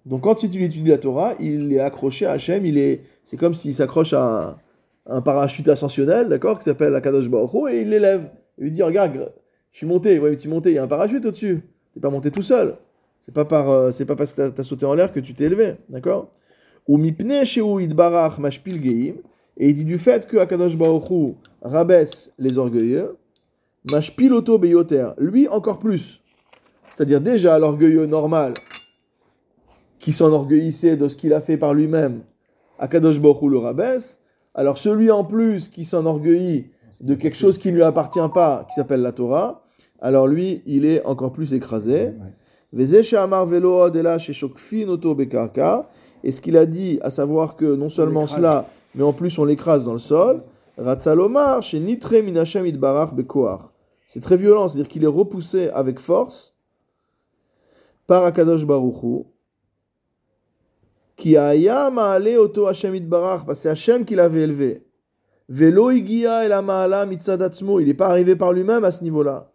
[0.06, 3.02] Donc, quand il étudie la Torah, il est accroché à Hachem, il est.
[3.24, 4.58] C'est comme s'il s'accroche à
[5.06, 8.32] un, parachute ascensionnel, d'accord, qui s'appelle Akadash Baruch et il l'élève.
[8.58, 9.32] Il lui dit Regarde,
[9.72, 11.62] je suis monté, ouais, tu es monté, il y a un parachute au-dessus.
[11.94, 12.76] T'es pas monté tout seul.
[13.20, 15.34] C'est pas, par, euh, c'est pas parce que tu as sauté en l'air que tu
[15.34, 16.32] t'es élevé, d'accord?
[16.88, 19.16] Ou mipne shehu idbarach mashpil geim,
[19.60, 23.18] et il dit du fait que Akadosh Baruch Hu rabaisse les orgueilleux,
[23.92, 26.22] mashpil auto beyoter, lui encore plus.
[26.90, 28.54] C'est-à-dire déjà l'orgueilleux normal,
[30.00, 32.22] qui s'enorgueillissait de ce qu'il a fait par lui-même,
[32.80, 34.20] Akadosh Baruch Hu le rabaisse,
[34.56, 36.68] alors celui en plus qui s'enorgueillit
[37.02, 39.66] de quelque chose qui ne lui appartient pas, qui s'appelle la Torah,
[40.02, 42.14] alors lui, il est encore plus écrasé.
[42.74, 42.86] Et
[46.32, 48.66] ce qu'il a dit, à savoir que non seulement cela,
[48.96, 50.44] mais en plus on l'écrase dans le sol.
[50.78, 53.74] Ratzalomar chez nitre minachem idbarach bekoar.
[54.06, 56.56] C'est très violent, c'est-à-dire qu'il est repoussé avec force
[58.08, 59.26] par Akadosh Baruchu.
[61.16, 64.86] Qui aya maale oto Hashem idbarach, parce que c'est Hashem qui l'avait élevé.
[65.50, 67.80] Velo igia el amaala mitzad atzmo.
[67.80, 69.52] Il n'est pas arrivé par lui-même à ce niveau-là.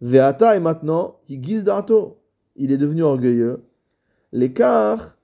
[0.00, 2.18] Veata et maintenant, il guise d'arto.
[2.56, 3.62] Il est devenu orgueilleux.
[4.32, 5.18] L'écart.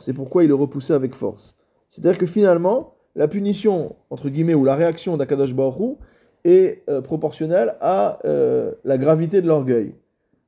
[0.00, 1.56] C'est pourquoi il est repoussé avec force.
[1.88, 5.98] C'est-à-dire que finalement, la punition, entre guillemets, ou la réaction d'Akadosh Baruch
[6.44, 9.94] est euh, proportionnelle à euh, la gravité de l'orgueil.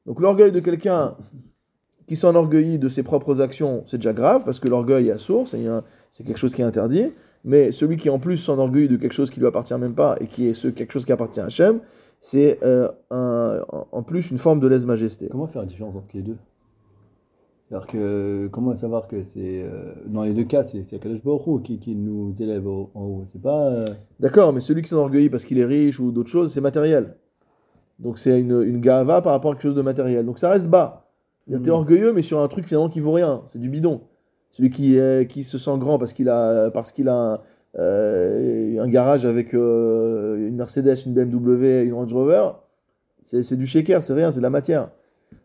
[0.06, 1.16] Donc l'orgueil de quelqu'un
[2.06, 5.84] qui s'enorgueillit de ses propres actions, c'est déjà grave, parce que l'orgueil source, a un-
[6.10, 7.12] c'est quelque chose qui est interdit.
[7.44, 10.26] Mais celui qui en plus s'enorgueillit de quelque chose qui lui appartient même pas, et
[10.26, 11.80] qui est ce quelque chose qui appartient à Hachem,
[12.20, 15.28] c'est euh, en plus une forme de lèse-majesté.
[15.30, 16.36] Comment faire la différence entre les deux?
[17.74, 19.64] Alors que, comment savoir que c'est.
[19.64, 23.24] euh, dans les deux cas, c'est Akadosh Baruch qui, qui nous élève au- en haut.
[23.32, 23.66] C'est pas.
[23.66, 23.84] euh,
[24.20, 27.16] D'accord, mais celui qui s'enorgueillit parce qu'il est riche ou d'autres choses, c'est matériel.
[27.98, 30.24] Donc c'est une, une gava par rapport à quelque chose de matériel.
[30.24, 31.08] Donc ça reste bas.
[31.48, 31.68] Tu es Mm.
[31.70, 33.42] orgueilleux, mais sur un truc finalement qui vaut rien.
[33.46, 34.02] C'est du bidon.
[34.52, 37.38] Celui qui, est, qui se sent grand parce qu'il a, parce qu'il a un,
[37.76, 42.50] euh, un garage avec une Mercedes, une BMW, une Range Rover,
[43.24, 44.90] c'est c'est du shaker, c'est rien, c'est de la matière.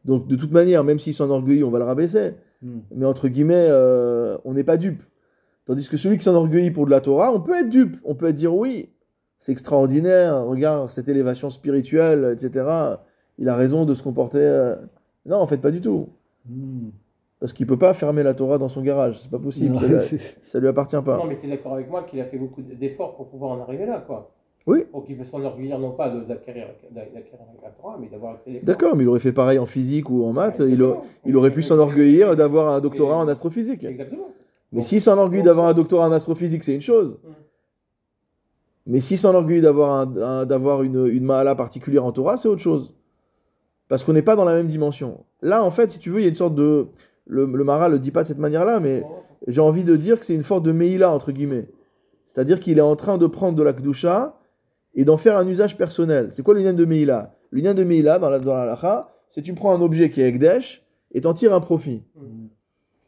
[0.06, 2.34] Donc de toute manière, même s'il s'enorgueillit, on va le rabaisser.
[2.62, 2.80] hmm.
[2.96, 5.04] Mais entre guillemets, euh, on n'est pas dupe.
[5.66, 7.98] Tandis que celui qui s'enorgueillit pour de la Torah, on peut être dupe.
[8.04, 8.90] On peut dire oui,
[9.38, 12.66] c'est extraordinaire, regarde cette élévation spirituelle, etc.
[13.38, 14.40] Il a raison de se comporter.
[14.40, 14.76] euh.
[15.26, 16.10] Non, en fait, pas du tout.
[16.48, 16.90] Hmm.
[17.40, 19.20] Parce qu'il peut pas fermer la Torah dans son garage.
[19.20, 19.78] C'est pas possible.
[19.78, 19.96] Ça lui,
[20.44, 21.18] ça lui appartient pas.
[21.18, 23.62] Non, mais tu es d'accord avec moi qu'il a fait beaucoup d'efforts pour pouvoir en
[23.62, 24.36] arriver là, quoi.
[24.68, 24.84] Oui.
[24.94, 27.02] Donc il peut s'enorgueillir non pas d'acquérir la
[27.72, 28.66] Torah, mais d'avoir fait l'effort.
[28.66, 30.60] D'accord, mais il aurait fait pareil en physique ou en maths.
[30.60, 33.84] Il, a- il aurait pu s'enorgueillir d'avoir un doctorat en astrophysique.
[33.84, 34.28] Exactement.
[34.72, 37.18] Mais s'il s'enorgueille d'avoir un doctorat en astrophysique, c'est une chose.
[37.24, 37.28] Mm.
[38.88, 42.62] Mais s'il s'enorgueille d'avoir un, un- d'avoir une, une mahala particulière en Torah, c'est autre
[42.62, 42.94] chose.
[43.88, 45.24] Parce qu'on n'est pas dans la même dimension.
[45.42, 46.88] Là, en fait, si tu veux, il y a une sorte de...
[47.26, 49.04] Le, le Mara le dit pas de cette manière-là, mais
[49.48, 51.68] j'ai envie de dire que c'est une forme de Meïla, entre guillemets.
[52.26, 54.39] C'est-à-dire qu'il est en train de prendre de la Kedusha
[54.96, 56.32] et d'en faire un usage personnel.
[56.32, 59.74] C'est quoi l'union de Meïla L'union de Meïla, dans la, dans la c'est tu prends
[59.74, 62.04] un objet qui est Ekdesh et t'en tires un profit.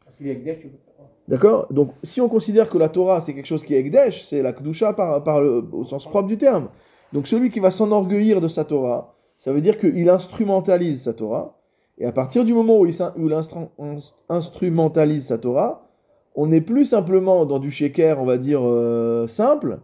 [0.04, 1.10] Parce qu'il est avec Desh, tu peux pas.
[1.28, 1.66] D'accord?
[1.72, 4.52] Donc, si on considère que la Torah, c'est quelque chose qui est Ekdesh, c'est la
[4.52, 6.68] Kedusha par, par le, au sens propre du terme.
[7.12, 11.58] Donc, celui qui va s'enorgueillir de sa Torah, ça veut dire qu'il instrumentalise sa Torah.
[11.98, 15.88] Et à partir du moment où il, où il instru- ins- instrumentalise sa Torah,
[16.34, 19.80] on n'est plus simplement dans du sheker, on va dire, euh, simple,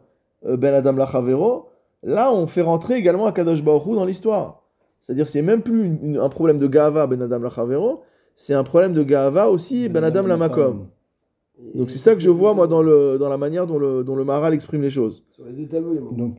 [0.47, 1.68] euh, Ben Adam Lachavero.
[2.03, 4.63] Là, on fait rentrer également Akadosh Baruch Hu dans l'histoire.
[5.01, 8.03] C'est-à-dire, c'est même plus une- une- un problème de Gava, Ben Adam Lachavero,
[8.37, 10.87] c'est un problème de Gava aussi, Ben Adam Lamakom.
[11.75, 14.15] Donc c'est ça que je vois moi dans, le, dans la manière dont le, dont
[14.15, 15.25] le Maharal exprime les choses.
[15.33, 16.37] Sur les deux tableaux, il y a Donc,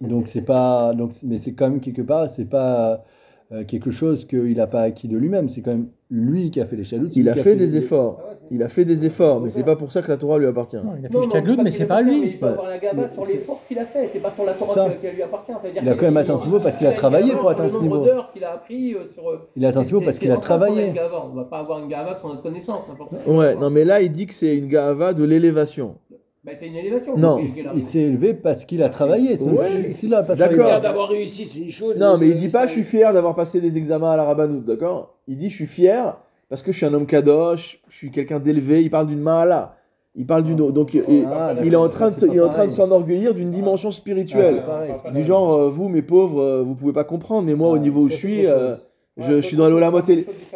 [0.00, 0.92] donc c'est pas.
[0.94, 3.04] Donc, mais c'est quand même quelque part, c'est pas
[3.52, 5.48] euh, quelque chose qu'il n'a pas acquis de lui-même.
[5.48, 7.08] C'est quand même lui qui a fait les chalouts.
[7.14, 8.20] Il a fait des les- efforts.
[8.20, 10.38] Ah ouais, Il a fait des efforts, mais c'est pas pour ça que la Torah
[10.38, 10.76] lui appartient.
[10.76, 12.26] Non, il a fait Non, le non, Shkaglout, pas mais c'est pas lui.
[12.32, 14.90] Il peut avoir la gaba sur l'effort qu'il a fait, c'est pas sur la Torah
[14.90, 15.52] qui lui appartient.
[15.82, 17.78] Il a quand même atteint ce niveau parce qu'il a travaillé pour sur atteindre ce
[17.78, 18.04] niveau.
[18.32, 19.28] qu'il a appris euh, sur.
[19.30, 20.92] euh, Il a atteint ce niveau parce qu'il a travaillé.
[21.32, 22.82] On va pas avoir une gava sans notre connaissance.
[22.88, 23.34] n'importe quoi.
[23.36, 25.96] Ouais, non mais là il dit que c'est une gava de l'élévation.
[26.42, 27.16] Ben, c'est une élévation.
[27.18, 27.38] Non.
[27.74, 29.38] Il, s'est élevé parce qu'il a travaillé.
[29.42, 29.92] Ouais.
[29.92, 30.80] S'il a pas D'accord.
[30.80, 31.96] d'avoir réussi, c'est une chose.
[31.98, 34.24] Non mais il euh, dit pas je suis fier d'avoir passé des examens à la
[34.24, 35.18] Rabanout, d'accord?
[35.28, 36.16] Il dit je suis fier
[36.48, 39.76] parce que je suis un homme kadosh, je suis quelqu'un d'élevé, il parle d'une mahala.
[40.16, 40.56] Il parle d'une.
[40.56, 42.72] Donc, il- il, Ah, il est en train de, se- il est en train de
[42.72, 44.60] s'enorgueillir d'une dimension spirituelle.
[44.68, 45.10] Ah.
[45.12, 48.00] Du genre, euh, vous, mes pauvres, euh, vous pouvez pas comprendre, mais moi, au niveau
[48.00, 48.74] où je suis, euh,
[49.20, 50.00] je, je suis dans les Olamot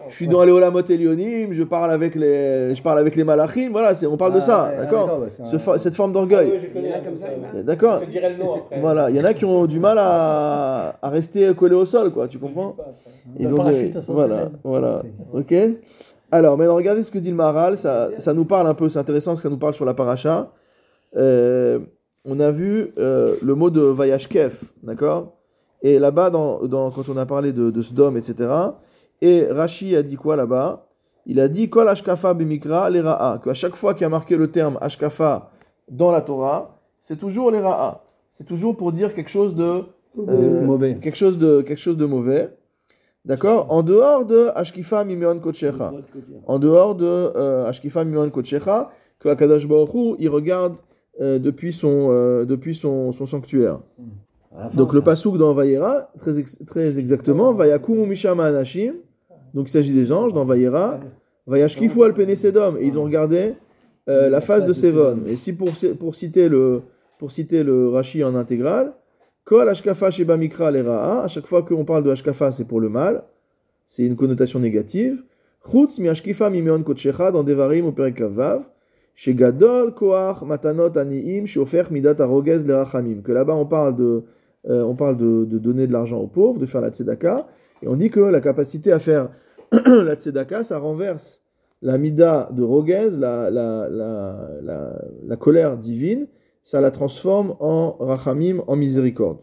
[0.08, 3.70] je suis dans les Olamot Elionim, je parle avec les, je parle avec les malachim,
[3.70, 6.14] voilà, c'est, on parle de Ah, ça, ouais, ah, d'accord ouais, Ce Cette forme Ah
[6.14, 6.50] d'orgueil.
[6.50, 7.54] ouais, j'ai connu Il y en a un comme ça, il y en a.
[7.54, 7.62] ouais.
[7.62, 8.80] D'accord Je te dirai le nom après.
[8.80, 12.10] Voilà, il y en a qui ont du mal à, à rester collés au sol,
[12.12, 12.76] quoi, tu comprends
[13.38, 13.92] Ils ont des...
[14.08, 15.54] Voilà, voilà, ok
[16.30, 18.98] Alors, maintenant, regardez ce que dit le Maral, ça, ça nous parle un peu, c'est
[18.98, 20.50] intéressant parce que ça nous parle sur la paracha.
[21.16, 21.78] Euh,
[22.24, 25.33] on a vu euh, le mot de Vayashkef, d'accord
[25.84, 28.34] Et là-bas, dans, dans- quand on a parlé de, de Sdom, etc.,
[29.22, 30.86] et Rashi a dit quoi là-bas?
[31.26, 34.36] Il a dit Kol Ashkafa bimikra les ra'a, qu'à chaque fois qu'il y a marqué
[34.36, 35.50] le terme Ashkafa
[35.90, 38.02] dans la Torah, c'est toujours les ra'a.
[38.32, 39.82] C'est toujours pour dire quelque chose de
[40.18, 40.96] euh, mauvais.
[41.00, 42.50] quelque chose de quelque chose de mauvais.
[43.24, 43.66] D'accord?
[43.70, 45.92] En dehors de Ashkifa Mimion Kochecha.
[46.46, 49.28] En dehors de euh, Ashkifa Mimion Kochecha, que
[49.66, 50.76] Baruch Hu, il regarde
[51.20, 53.80] euh, depuis, son, euh, depuis son, son sanctuaire.
[54.74, 58.94] Donc le pasouk dans Vayera, très, ex- très exactement, Vayakumu Mishama Anashim,
[59.52, 61.00] donc il s'agit des anges dans Vayera,
[61.46, 63.54] Vayashkifu al Pene Sedom, et ils ont regardé
[64.08, 65.18] euh, la face de Sévon.
[65.26, 66.82] Et si pour, pour, citer le,
[67.18, 68.92] pour citer le Rashi en intégrale,
[69.44, 73.24] Kol Ashkafa Sheba Mikra à chaque fois qu'on parle de Ashkafa, c'est pour le mal,
[73.84, 75.22] c'est une connotation négative.
[75.70, 78.62] Chutz mi Ashkifa mimion Kochecha dans Devarim ou Perikavav,
[79.14, 83.20] chez Gadol Koach Matanot Aniim Shofer Midat Arogez le Rachamim.
[83.22, 84.22] Que là-bas on parle de
[84.68, 87.46] euh, on parle de, donner de l'argent aux pauvres, de faire la tzedaka,
[87.82, 89.30] et on dit que la capacité à faire
[89.72, 91.42] la tzedaka, ça renverse
[91.82, 96.26] la mida de Roguez, la, la, la, la, colère divine,
[96.62, 99.40] ça la transforme en rachamim, en miséricorde.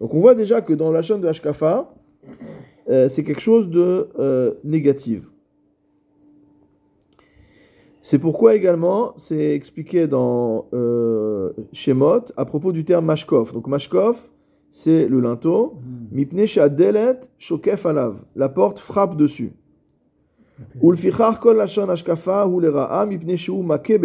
[0.00, 1.94] Donc on voit déjà que dans la chaîne de Hashkafa,
[2.88, 5.22] euh, c'est quelque chose de euh, négatif.
[8.02, 10.66] C'est pourquoi également, c'est expliqué dans
[11.72, 13.52] Shemot à propos du terme mashkov.
[13.52, 14.30] Donc mashkov,
[14.78, 15.78] c'est le linteau.
[16.12, 18.14] Mipne she'adelet shokef alav.
[18.34, 19.52] La porte frappe dessus.
[23.62, 24.02] Make.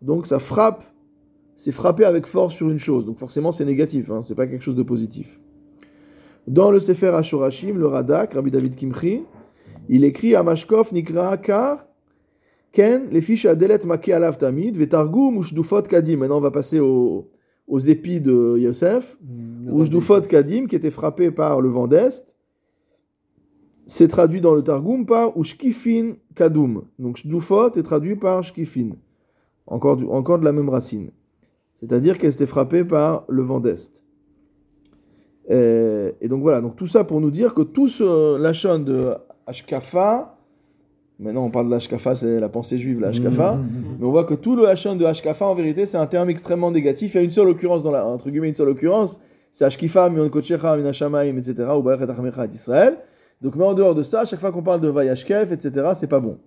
[0.00, 0.84] Donc ça frappe,
[1.56, 3.04] c'est frapper avec force sur une chose.
[3.04, 5.40] Donc forcément c'est négatif, hein, c'est pas quelque chose de positif.
[6.46, 9.24] Dans le Sefer Ashorashim, le Radak, Rabbi David Kimchi,
[9.88, 11.84] il écrit à Mashkov Nikra Kar
[12.70, 16.18] Ken, les fiches à Delet Maké Alav Tamid, Vetargum Ushdufot Kadim.
[16.18, 17.28] Maintenant on va passer au-
[17.70, 19.16] aux épis de Yosef.
[19.74, 22.36] Ushdufot Kadim, qui était frappé par le vent d'Est,
[23.86, 26.82] c'est traduit dans le Targum par Ushkifin Kadum.
[26.98, 28.90] Donc Shdufot est traduit par Shkifin.
[29.66, 31.10] Encore, du- encore de la même racine.
[31.76, 34.04] C'est-à-dire qu'elle s'était frappée par le vent d'Est.
[35.48, 39.14] Et donc voilà, donc tout ça pour nous dire que tout ce lachon de
[39.46, 40.29] Ashkafa,
[41.20, 43.58] maintenant on parle de l'Ashkafa, c'est la pensée juive, la Ashkafa,
[43.98, 46.70] mais on voit que tout le hachon de Ashkafa en vérité c'est un terme extrêmement
[46.70, 47.14] négatif.
[47.14, 49.20] Il y a une seule occurrence, dans la, entre guillemets une seule occurrence,
[49.52, 52.98] c'est Ashkifa, Mion Kochecha, Min Hashamaim, etc., ou Baruch et Achamecha et Israël.
[53.40, 56.08] Donc mais en dehors de ça, à chaque fois qu'on parle de Vayashkef, etc., c'est
[56.08, 56.38] pas bon.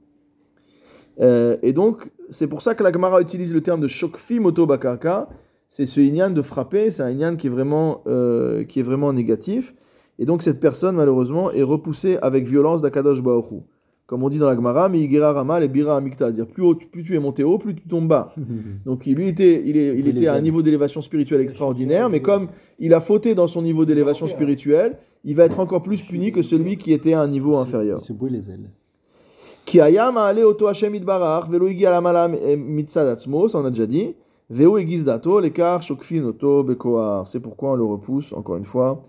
[1.19, 4.65] Euh, et donc, c'est pour ça que la Gemara utilise le terme de Shokfi Moto
[4.65, 5.29] Bakarka.
[5.67, 9.13] C'est ce inyan de frapper, c'est un inyan qui est, vraiment, euh, qui est vraiment
[9.13, 9.73] négatif.
[10.19, 13.61] Et donc, cette personne, malheureusement, est repoussée avec violence d'Akadosh Baoru.
[14.13, 17.01] Comme on dit dans la Gemara, mais Rama, les Bira Amikta, dire plus haut, plus
[17.01, 18.35] tu es monté haut, plus tu tombes bas.
[18.85, 22.49] Donc lui était, il, est, il était à un niveau d'élévation spirituelle extraordinaire, mais comme
[22.77, 26.43] il a fauté dans son niveau d'élévation spirituelle, il va être encore plus puni que
[26.43, 28.01] celui qui était à un niveau inférieur.
[28.03, 28.69] Il se les ailes.
[29.65, 34.13] Qui auto Hashem itbarach, velo e ça on a déjà dit.
[34.47, 37.27] Veo dato, l'écart, shokfin auto bekoar.
[37.27, 39.01] C'est pourquoi on le repousse, encore une fois,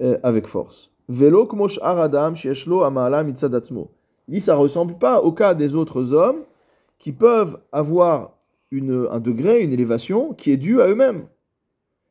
[0.00, 0.90] euh, avec force.
[1.10, 2.84] Velo kmosh aradam, shieshlo.
[4.28, 6.44] Il dit, ça ressemble pas au cas des autres hommes
[6.98, 8.38] qui peuvent avoir
[8.70, 11.26] une, un degré, une élévation qui est due à eux-mêmes.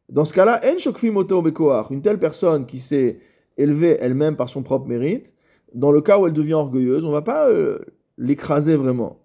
[0.10, 3.20] Dans ce cas-là, en une telle personne qui s'est
[3.58, 5.34] élevée elle-même par son propre mérite,
[5.74, 7.80] dans le cas où elle devient orgueilleuse, on va pas euh,
[8.18, 9.20] l'écraser vraiment.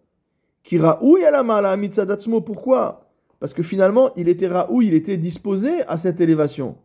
[0.62, 3.07] Qui raoui la mala mitzadatsmo, pourquoi?
[3.38, 6.76] Parce que finalement, il était raoui, il était disposé à cette élévation.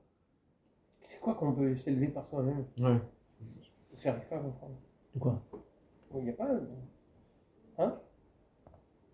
[1.03, 2.65] C'est quoi qu'on peut s'élever par soi-même?
[2.79, 2.99] Ouais.
[4.01, 4.75] J'arrive pas à comprendre.
[5.13, 5.41] De quoi?
[6.17, 6.47] Il n'y a pas.
[7.80, 7.93] Hein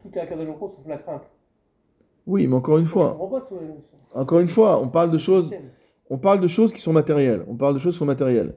[0.02, 1.24] Tout est à Hu, sauf la crainte.
[2.28, 3.18] Oui, mais encore une fois,
[4.14, 5.52] encore une fois, on parle de choses,
[6.10, 7.44] on parle de choses qui sont matérielles.
[7.48, 8.56] On parle de choses qui sont matérielles.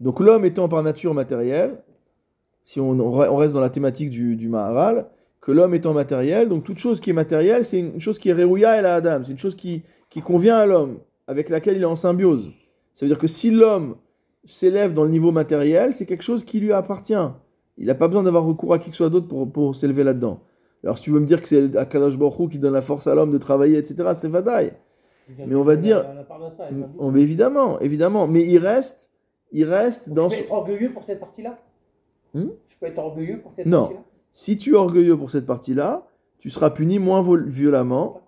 [0.00, 1.82] Donc l'homme étant par nature matériel,
[2.62, 5.06] si on, on re- on reste dans la thématique du, du Maharal,
[5.40, 8.32] que l'homme étant matériel, donc toute chose qui est matérielle, c'est une chose qui est
[8.34, 11.82] Réouya et la Adam, c'est une chose qui, qui convient à l'homme, avec laquelle il
[11.82, 12.52] est en symbiose.
[12.92, 13.96] Ça veut dire que si l'homme
[14.44, 17.14] s'élève dans le niveau matériel, c'est quelque chose qui lui appartient.
[17.78, 20.04] Il n'a pas besoin d'avoir recours à qui que ce soit d'autre pour, pour s'élever
[20.04, 20.40] là-dedans.
[20.84, 23.14] Alors si tu veux me dire que c'est Akadosh Baruch qui donne la force à
[23.14, 24.72] l'homme de travailler, etc., c'est vadaï.
[25.46, 26.06] Mais on va dire-
[26.98, 28.26] On- évidemment, évidemment.
[28.28, 29.10] Mais il reste,
[29.50, 30.28] il reste Donc, dans...
[30.28, 31.58] je ce- peux être orgueilleux pour cette partie-là
[32.34, 33.80] Hmm Je peux être orgueilleux pour cette Non.
[33.82, 36.06] partie-là Si tu es orgueilleux pour cette partie-là,
[36.38, 38.20] tu seras puni moins violemment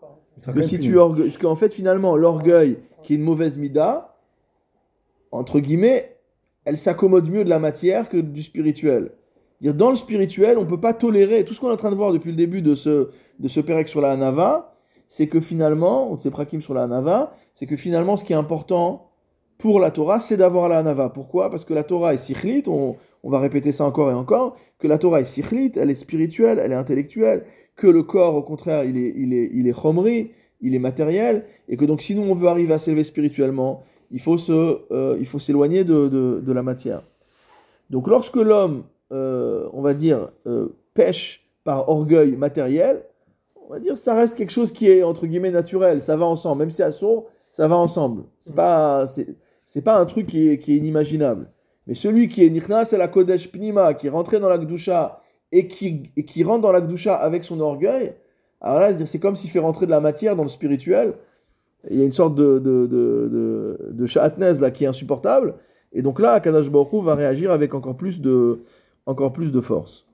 [0.52, 0.96] que si tu puni.
[0.96, 1.22] orgue...
[1.24, 4.16] Parce qu'en fait, finalement, l'orgueil, qui est une mauvaise mida,
[5.30, 6.16] entre guillemets,
[6.64, 9.12] elle s'accommode mieux de la matière que du spirituel.
[9.60, 12.12] Dans le spirituel, on peut pas tolérer tout ce qu'on est en train de voir
[12.12, 13.08] depuis le début de ce
[13.40, 14.74] de sur la Hanava,
[15.08, 18.32] c'est que finalement, ou de ces prakim sur la Hanava, c'est que finalement, ce qui
[18.32, 19.10] est important
[19.56, 21.08] pour la Torah, c'est d'avoir la Hanava.
[21.08, 21.50] Pourquoi?
[21.50, 24.86] Parce que la Torah est sikhlit, on, on va répéter ça encore et encore, que
[24.86, 27.44] la Torah est sikhlit, elle est spirituelle, elle est intellectuelle,
[27.74, 31.44] que le corps, au contraire, il est, il est, il est chomri, il est matériel,
[31.68, 35.84] et que donc si nous on veut arriver à s'élever spirituellement, il faut euh, s'éloigner
[35.84, 37.02] de, de la matière.
[37.90, 43.04] Donc lorsque l'homme, euh, on va dire, euh, pêche par orgueil matériel,
[43.66, 46.60] on va dire ça reste quelque chose qui est entre guillemets naturel, ça va ensemble,
[46.60, 48.24] même si à sourd, ça va ensemble.
[48.38, 49.04] C'est pas,
[49.64, 51.50] c'est, pas un truc qui est, qui est inimaginable.
[51.86, 55.22] Mais celui qui est nichna, c'est la kodesh pnima, qui est rentré dans la gdusha
[55.52, 58.14] et qui, qui rentre dans la gdusha avec son orgueil.
[58.60, 61.14] Alors là, c'est comme s'il fait rentrer de la matière dans le spirituel.
[61.88, 65.54] Il y a une sorte de, de, de, de, là qui est insupportable.
[65.92, 68.60] Et donc là, Akadash Baruch va réagir avec encore plus de,
[69.08, 70.06] encore plus de force.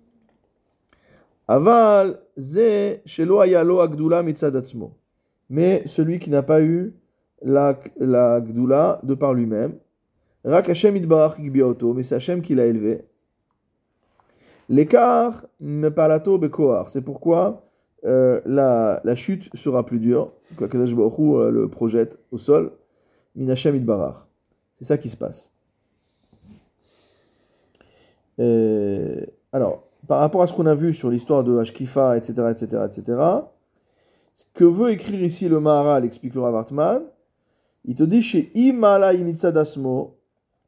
[1.48, 4.96] Aval, ze, shelo ayalo agdula mitzad atzmo.
[5.50, 6.94] Mais celui qui n'a pas eu
[7.42, 9.74] la, la de par lui-même,
[10.44, 13.04] rak Hashem idbarach mais c'est Hashem qui l'a élevé.
[14.68, 16.88] L'écart, mepalato bekoar.
[16.88, 17.66] C'est pourquoi
[18.04, 20.32] euh, la, la chute sera plus dure.
[20.62, 22.72] Akadosh Baruch euh, le projette au sol.
[23.34, 24.26] Min Hashem idbarach.
[24.78, 25.53] C'est ça qui se passe.
[28.40, 32.82] Euh, alors, par rapport à ce qu'on a vu sur l'histoire de Ashkifa, etc., etc.,
[32.86, 33.18] etc.,
[34.34, 37.02] ce que veut écrire ici le Maharal, explique le Rav Hartman,
[37.84, 40.16] il te dit chez Imala Dasmo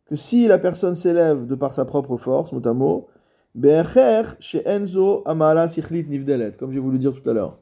[0.05, 3.09] que si la personne s'élève de par sa propre force, mot
[3.55, 7.59] Be'echer chez Enzo Amala Sichlit Nivdelet, comme j'ai voulu dire tout à l'heure.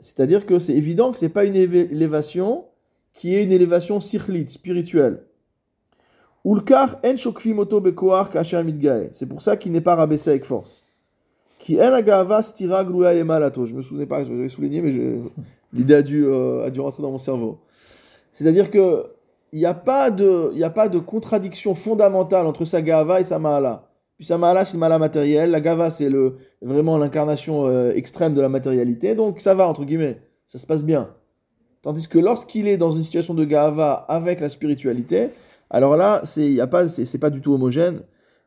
[0.00, 2.64] C'est-à-dire que c'est évident que c'est pas une élévation
[3.12, 5.22] qui est une élévation sichlit, spirituelle.
[6.48, 8.64] Ulkar en shokfi moto bekoar kasher.
[9.12, 10.82] C'est pour ça qu'il n'est pas rabaissé avec force.
[11.58, 13.66] Qui en agava stira glouya le malato.
[13.66, 15.20] Je me souvenais pas, je l'avais souligné, mais
[15.72, 17.58] l'idée a dû, euh, a dû rentrer dans mon cerveau.
[18.32, 19.04] C'est-à-dire que
[19.52, 23.38] il n'y a pas de, a pas de contradiction fondamentale entre sa gava et sa
[23.38, 23.88] mahala.
[24.16, 25.50] Puis sa mahala, c'est une mahala matérielle.
[25.50, 29.14] La gava, c'est le, vraiment l'incarnation euh, extrême de la matérialité.
[29.14, 30.20] Donc ça va, entre guillemets.
[30.46, 31.10] Ça se passe bien.
[31.82, 35.30] Tandis que lorsqu'il est dans une situation de gava avec la spiritualité,
[35.70, 36.86] alors là, c'est pas,
[37.20, 38.02] pas du tout homogène.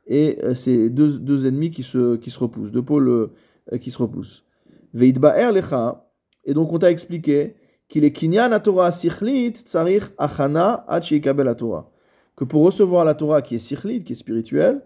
[0.08, 3.92] Et euh, c'est deux, deux ennemis qui se, qui se repoussent, deux pôles euh, qui
[3.92, 4.44] se repoussent.
[4.94, 6.08] Veidba'er lecha.
[6.44, 7.56] Et donc on t'a expliqué
[7.88, 11.92] qu'il est kinyan Torah sichlit tsarich achana la Torah.
[12.36, 14.82] Que pour recevoir la Torah qui est sichlit, qui est spirituelle,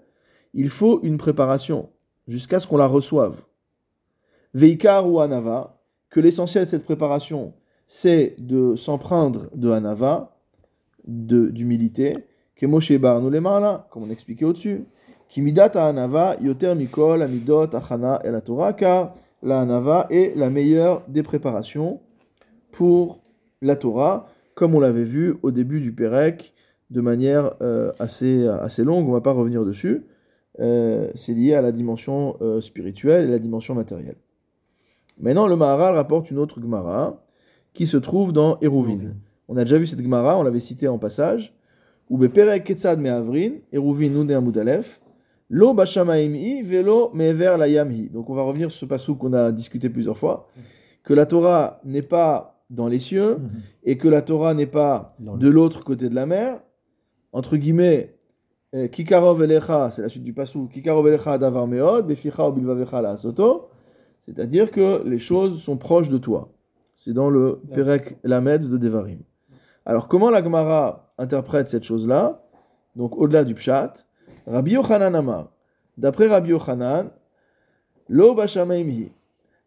[0.54, 1.90] il faut une préparation
[2.28, 3.44] jusqu'à ce qu'on la reçoive.
[4.54, 7.54] Veikar ou anava, que l'essentiel de cette préparation,
[7.88, 10.35] c'est de s'empreindre de anava,
[11.06, 12.92] d'humilité, que Moshe
[13.90, 14.86] comme on expliquait au-dessus,
[15.28, 20.50] qui midat anava yoter mikol amidot achana et la Torah, car la anava est la
[20.50, 22.00] meilleure des préparations
[22.72, 23.22] pour
[23.62, 26.54] la Torah, comme on l'avait vu au début du Pérec,
[26.92, 30.04] de manière euh, assez, assez longue, on ne va pas revenir dessus.
[30.60, 34.16] Euh, c'est lié à la dimension euh, spirituelle et la dimension matérielle.
[35.20, 37.22] Maintenant, le Maharal rapporte une autre Gemara
[37.74, 39.14] qui se trouve dans Eruvin.
[39.48, 41.54] On a déjà vu cette Gemara, on l'avait citée en passage.
[42.10, 45.02] Ou Perek Ketzad Me'avrin, Eruvin Nun Amud Aleph,
[45.50, 48.10] Lo Bashamaimhi, Velo Me'ever la Yamhi.
[48.10, 50.48] Donc on va revenir sur ce passage qu'on a discuté plusieurs fois.
[51.04, 53.50] Que la Torah n'est pas dans les cieux Mhm.
[53.84, 56.60] et que la Torah n'est pas de l'autre côté de la mer.
[57.32, 58.16] Entre guillemets,
[58.74, 63.18] euh, Kikarov Elecha, c'est la suite du passou, Kikarov Elecha Davar Meod, Beficha Bilvavecha La
[63.18, 63.68] Soto.
[64.20, 66.52] C'est-à-dire que les choses sont proches de toi.
[66.96, 69.20] C'est dans le Perek Lamed de Devarim.
[69.86, 72.42] Alors, comment la Gemara interprète cette chose-là?
[72.96, 73.94] Donc, au-delà du Pshat,
[74.48, 75.52] Rabbi Yochanan Amar.
[75.98, 77.10] D'après Rabbi Yochanan,
[78.08, 79.12] Lo Bashamaimhi.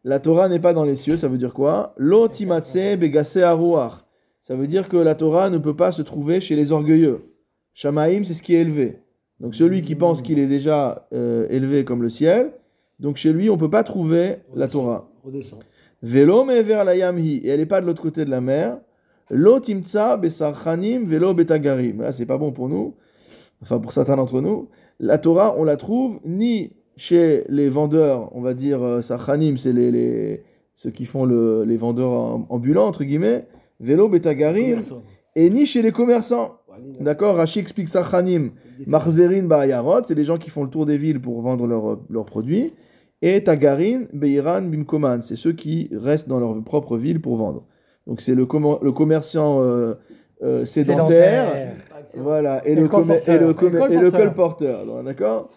[0.04, 1.94] La Torah n'est pas dans les cieux, ça veut dire quoi?
[1.96, 4.04] Lo Timatse Begase Aruach.
[4.40, 7.20] Ça veut dire que la Torah ne peut pas se trouver chez les orgueilleux.
[7.74, 9.02] Shamaim, c'est ce qui est élevé.
[9.40, 12.52] Donc, celui qui pense qu'il est déjà euh, élevé comme le ciel,
[12.98, 15.08] donc chez lui, on ne peut pas trouver la Torah.
[15.22, 15.60] Redescend.
[16.02, 18.78] Velo me'ever la yamhi, et elle n'est pas de l'autre côté de la mer.
[19.30, 22.00] Lo timtsa besarchanim velo betagarim.
[22.02, 22.94] Là, c'est pas bon pour nous,
[23.62, 24.68] enfin pour certains d'entre nous.
[25.00, 29.72] La Torah, on la trouve ni chez les vendeurs, on va dire, euh, Sachanim, c'est
[29.72, 30.42] les, les-
[30.74, 33.46] ceux qui font le- les vendeurs am- ambulants, entre guillemets,
[33.80, 34.80] vélo, betagarim,
[35.36, 36.56] et ni chez les commerçants.
[37.00, 38.50] D'accord Rachid explique Sachanim,
[38.86, 42.24] Marzerin, Ba'ayarot, c'est les gens qui font le tour des villes pour vendre leurs leurs
[42.24, 42.72] produits.
[43.22, 47.64] Et Tagarin, Beiran, Bimkoman, c'est ceux qui restent dans leur propre ville pour vendre.
[48.08, 49.94] Donc c'est le, commer- le commerçant euh,
[50.42, 51.52] euh, sédentaire,
[52.16, 53.92] voilà, et, Et le, le commer- et le, colporteur.
[53.92, 55.50] Et le colporteur, donc, d'accord?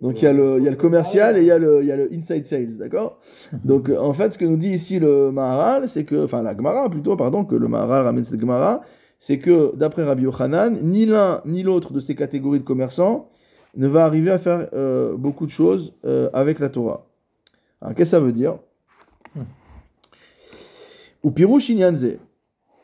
[0.00, 1.80] Donc il y, a le, il y a le commercial et il y a le,
[1.82, 3.18] il y a le inside sales, d'accord?
[3.64, 6.56] Donc euh, en fait, ce que nous dit ici le Maharal, c'est que, enfin la
[6.56, 8.80] Gemara plutôt, pardon, que le Maharal ramène cette Gemara,
[9.20, 13.28] c'est que d'après Rabbi Yochanan, ni l'un ni l'autre de ces catégories de commerçants
[13.76, 17.06] ne va arriver à faire euh, beaucoup de choses euh, avec la Torah.
[17.80, 18.56] Alors qu'est-ce que ça veut dire?
[21.22, 22.06] Ou Pirouche Inyanze.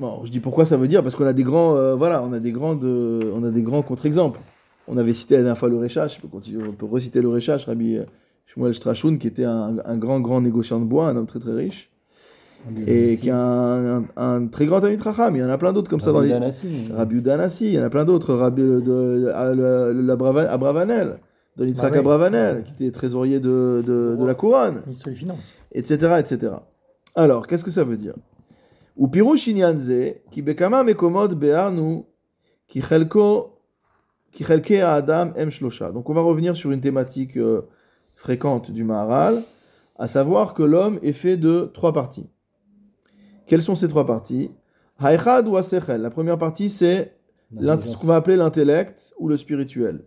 [0.00, 2.32] Bon, je dis pourquoi ça veut dire parce qu'on a des grands, euh, voilà, on
[2.32, 4.40] a des grandes, euh, on a des grands contre-exemples.
[4.86, 7.28] On avait cité la dernière fois le Rechash, je peux continuer, on peut reciter le
[7.28, 8.04] Rechash, Rabbi euh,
[8.46, 11.52] Shmuel Strashoun, qui était un, un grand, grand négociant de bois, un homme très très
[11.52, 11.90] riche,
[12.86, 15.02] et qui est un, un- un très grand ami de.
[15.34, 16.32] Il y en a plein d'autres comme ça dans les.
[16.96, 18.34] Rabbi Udanassi, il y en a plein d'autres.
[18.34, 19.32] Rabbi de,
[20.48, 21.16] Abravanel,
[21.56, 21.98] de Yitzhak Bah oui.
[21.98, 25.38] Abravanel, qui était trésorier de, de, de la couronne, Ministre des Finances.
[25.72, 26.52] etc., etc.
[27.14, 28.14] Alors, qu'est-ce que ça veut dire?
[34.82, 35.92] À Adam shlosha.
[35.92, 37.62] Donc, on va revenir sur une thématique euh,
[38.16, 39.44] fréquente du Maharal,
[39.96, 42.28] à savoir que l'homme est fait de trois parties.
[43.46, 44.50] Quelles sont ces trois parties?
[44.98, 46.00] Haïchad ou Asechel.
[46.00, 47.16] La première partie, c'est
[47.56, 50.04] ce qu'on va appeler l'intellect ou le spirituel.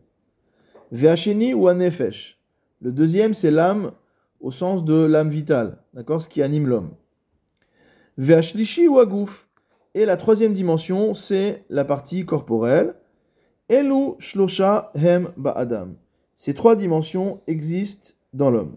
[0.91, 2.41] Ve'acheni ou Anefesh.
[2.81, 3.91] Le deuxième, c'est l'âme
[4.41, 6.21] au sens de l'âme vitale, d'accord?
[6.21, 6.91] Ce qui anime l'homme.
[8.18, 9.47] Ve'ashlishi ou Agouf.
[9.93, 12.95] Et la troisième dimension, c'est la partie corporelle.
[13.70, 15.95] Elu shlosha hem ba'adam.
[16.36, 18.76] Ces trois dimensions existent dans l'homme.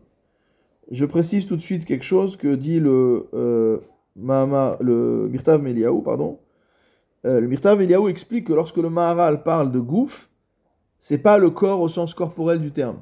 [0.91, 3.79] Je précise tout de suite quelque chose que dit le, euh,
[4.17, 6.39] le Mirtav Meliaou, pardon.
[7.27, 10.29] Euh, le Mirtav Eliaou explique que lorsque le Maharal parle de gouffre,
[10.99, 12.99] c'est pas le corps au sens corporel du terme.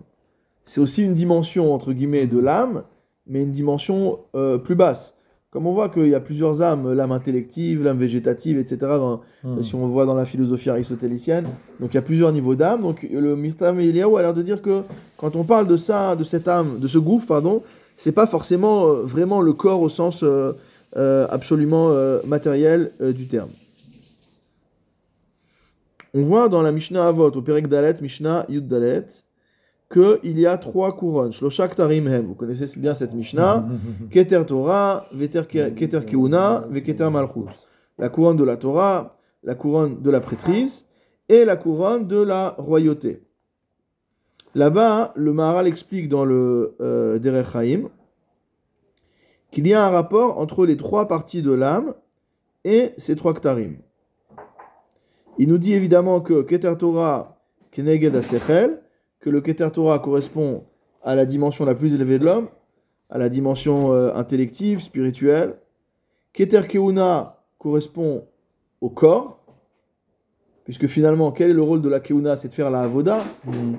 [0.64, 2.84] C'est aussi une dimension, entre guillemets, de l'âme,
[3.26, 5.14] mais une dimension euh, plus basse.
[5.52, 9.60] Comme on voit qu'il y a plusieurs âmes, l'âme intellective, l'âme végétative, etc., dans- Hmm.
[9.62, 11.44] si on voit dans la philosophie aristotélicienne.
[11.78, 12.80] Donc il y a plusieurs niveaux d'âme.
[12.80, 14.80] Donc le Mirtav Eliaou a l'air de dire que
[15.18, 17.62] quand on parle de ça, de cette âme, de ce gouffre, pardon,
[17.98, 20.52] c'est pas forcément euh, vraiment le corps au sens euh,
[20.96, 21.90] euh, absolument
[22.24, 23.50] matériel du terme.
[26.14, 29.06] On voit dans la Mishnah Avot, au Perek Dalet, Mishnah Yud Dalet,
[29.92, 31.32] qu'il y a trois couronnes.
[31.32, 33.66] Vous connaissez bien cette Mishnah.
[34.10, 37.50] Keter Torah, Keter Keuna, Veketer Malchut.
[37.98, 40.86] La couronne de la Torah, la couronne de la prêtrise
[41.28, 43.22] et la couronne de la royauté.
[44.54, 47.88] Là-bas, le Maharal explique dans le euh, Derech Haim
[49.50, 51.94] qu'il y a un rapport entre les trois parties de l'âme
[52.64, 53.76] et ces trois ktarim.
[55.38, 57.38] Il nous dit évidemment que Keter Torah
[57.70, 58.82] Keneged Asechel,
[59.22, 60.64] que le Keter Torah correspond
[61.02, 62.48] à la dimension la plus élevée de l'homme,
[63.08, 65.54] à la dimension euh, intellective, spirituelle.
[66.32, 68.24] Keter Keuna correspond
[68.80, 69.38] au corps,
[70.64, 72.34] puisque finalement, quel est le rôle de la Keuna?
[72.34, 73.20] C'est de faire la Avoda.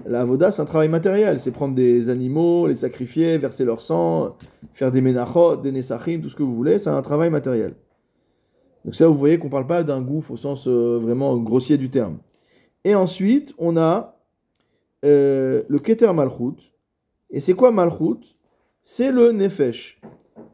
[0.05, 4.37] La Avoda, c'est un travail matériel, c'est prendre des animaux, les sacrifier, verser leur sang,
[4.71, 7.73] faire des menachot, des nesachim, tout ce que vous voulez, c'est un travail matériel.
[8.85, 11.77] Donc ça, vous voyez qu'on ne parle pas d'un gouffre au sens euh, vraiment grossier
[11.77, 12.19] du terme.
[12.85, 14.12] Et ensuite, on a
[15.03, 16.73] euh, le Keter Malchut.
[17.29, 18.37] Et c'est quoi Malchut?
[18.81, 20.01] C'est le Nefesh.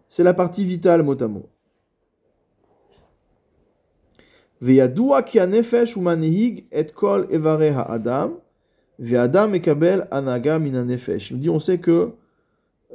[0.07, 1.49] C'est la partie vitale mot à mot.
[4.61, 8.33] Veyadua ki nefesh u manihig et kol evare ha'adam,
[8.99, 11.31] ve'adam ekabel anaga min nefesh.
[11.31, 12.11] Il me dit, on sait que,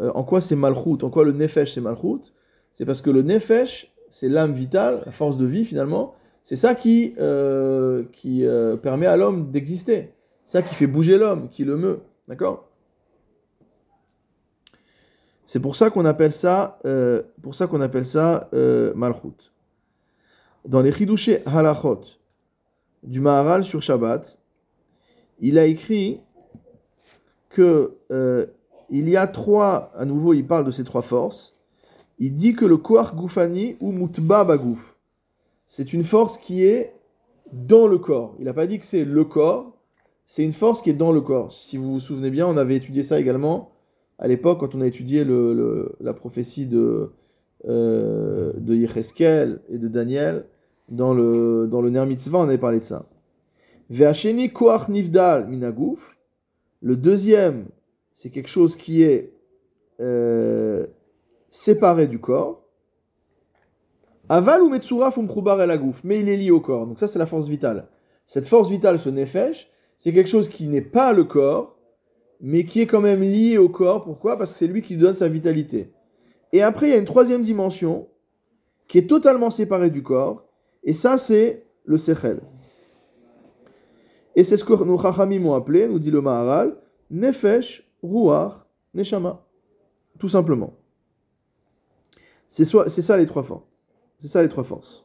[0.00, 2.32] euh, en quoi c'est malchut, en quoi le nefesh c'est malchut,
[2.72, 6.74] c'est parce que le nefesh, c'est l'âme vitale, la force de vie finalement, c'est ça
[6.74, 8.44] qui, euh, qui
[8.82, 10.13] permet à l'homme d'exister.
[10.44, 12.00] Ça qui fait bouger l'homme, qui le meut.
[12.28, 12.68] D'accord?
[15.46, 19.52] C'est pour ça qu'on appelle ça, euh, pour ça qu'on appelle ça euh, malchut.
[20.64, 22.00] Dans les Chidushé Halachot
[23.02, 24.38] du Maharal sur Shabbat,
[25.40, 26.20] il a écrit
[27.50, 28.46] que euh,
[28.88, 31.54] il y a trois, à nouveau il parle de ces trois forces,
[32.18, 34.98] il dit que le Koach Goufani ou Mutba Bagouf,
[35.66, 36.94] c'est une force qui est
[37.52, 38.34] dans le corps.
[38.38, 39.73] Il n'a pas dit que c'est le corps,
[40.26, 41.52] c'est une force qui est dans le corps.
[41.52, 43.70] Si vous vous souvenez bien, on avait étudié ça également
[44.18, 45.24] à l'époque quand on a étudié
[46.00, 47.10] la prophétie de,
[47.68, 50.46] euh, de et de Daniel
[50.88, 53.06] dans le, dans le Ner Mitzvah, on avait parlé de ça.
[53.90, 56.16] Ve'acheni koach nivdal minagouf.
[56.80, 57.66] Le deuxième
[58.14, 59.32] c'est quelque chose qui est
[60.00, 60.86] euh,
[61.50, 62.62] séparé du corps.
[64.28, 66.86] Aval ou Metsura Fumkrubar el Agouf, mais il est lié au corps.
[66.86, 67.88] Donc ça, c'est la force vitale.
[68.24, 71.78] Cette force vitale, ce nefesh, c'est quelque chose qui n'est pas le corps,
[72.40, 74.04] mais qui est quand même lié au corps.
[74.04, 74.36] Pourquoi?
[74.36, 75.92] Parce que c'est lui qui donne sa vitalité.
[76.52, 78.08] Et après, il y a une troisième dimension
[78.86, 80.44] qui est totalement séparée du corps,
[80.82, 82.42] et ça, c'est le sechel.
[84.36, 86.76] Et c'est ce que nos chachamim ont appelé, nous dit le Maharal,
[87.10, 89.46] nefesh, ruach, neshama.
[90.18, 90.74] Tout simplement.
[92.46, 93.64] C'est ça les trois forces.
[94.18, 95.04] C'est ça les trois forces.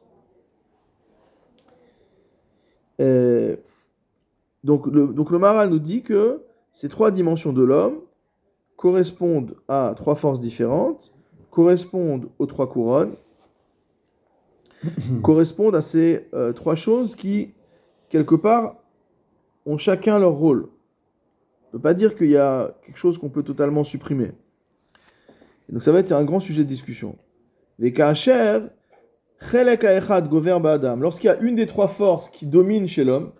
[3.02, 3.56] Euh,
[4.64, 6.44] donc, le, donc le Maharal nous dit que
[6.74, 8.00] ces trois dimensions de l'homme
[8.76, 11.14] correspondent à trois forces différentes,
[11.50, 13.16] correspondent aux trois couronnes,
[15.24, 17.54] correspondent à ces euh, trois choses qui,
[18.10, 18.78] quelque part,
[19.66, 20.70] ont chacun leur rôle.
[21.66, 24.32] On ne peut pas dire qu'il y a quelque chose qu'on peut totalement supprimer.
[25.68, 27.18] Et donc ça va être un grand sujet de discussion.
[27.78, 28.60] Les kacher,
[29.40, 29.86] chelek
[30.30, 31.02] gover ba'adam.
[31.02, 33.38] Lorsqu'il y a une des trois forces qui domine chez l'homme, en safek chez mevatel
[33.38, 33.38] koach hasheni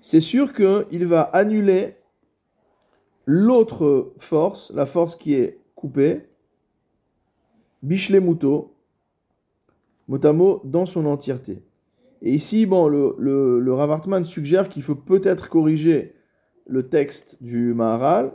[0.00, 1.96] C'est sûr qu'il va annuler
[3.26, 6.28] l'autre force, la force qui est coupée,
[7.82, 8.74] bishlemuto,
[10.08, 11.62] motamo dans son entièreté.
[12.22, 16.14] Et ici, bon, le, le, le Rav Hartman suggère qu'il faut peut-être corriger
[16.66, 18.32] le texte du Maharal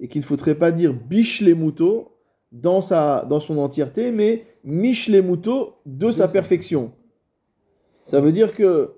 [0.00, 2.16] et qu'il ne faudrait pas dire bishlemuto
[2.50, 6.92] dans, sa, dans son entièreté, mais mishlemuto de sa perfection.
[8.04, 8.92] Ça veut dire que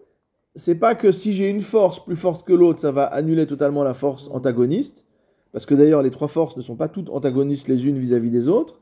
[0.54, 3.82] c'est pas que si j'ai une force plus forte que l'autre, ça va annuler totalement
[3.82, 5.06] la force antagoniste,
[5.52, 8.48] parce que d'ailleurs les trois forces ne sont pas toutes antagonistes les unes vis-à-vis des
[8.48, 8.80] autres,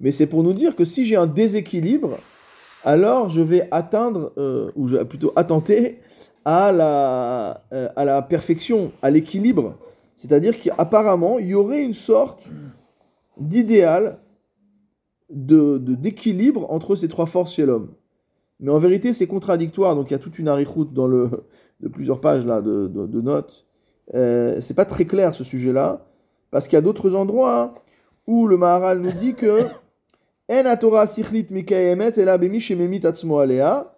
[0.00, 2.18] mais c'est pour nous dire que si j'ai un déséquilibre,
[2.84, 5.98] alors je vais atteindre, euh, ou plutôt attenter
[6.44, 9.76] à la, euh, à la perfection, à l'équilibre.
[10.16, 12.50] C'est-à-dire qu'apparemment, il y aurait une sorte
[13.38, 14.18] d'idéal
[15.30, 17.92] de, de- d'équilibre entre ces trois forces chez l'homme.
[18.62, 19.94] Mais en vérité, c'est contradictoire.
[19.94, 21.28] Donc il y a toute une arichoute dans le,
[21.80, 23.66] de plusieurs pages là, de, de- de notes.
[24.14, 26.06] Euh, c'est pas très clair ce sujet-là,
[26.50, 27.74] parce qu'il y a d'autres endroits
[28.26, 29.62] où le Maharal nous dit que
[30.50, 33.94] En sichlit mikayemet ela bemi shememit atzmo alea,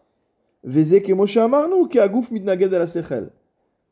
[0.63, 3.31] veze kemo she'amarnu ki aguf mitnaged el sechel.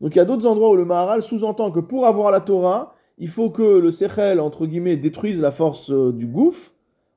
[0.00, 2.94] Donc il y a d'autres endroits où le Maharal sous-entend que pour avoir la Torah,
[3.18, 6.72] il faut que le sechel, entre guillemets, détruise la force euh, du gouffre.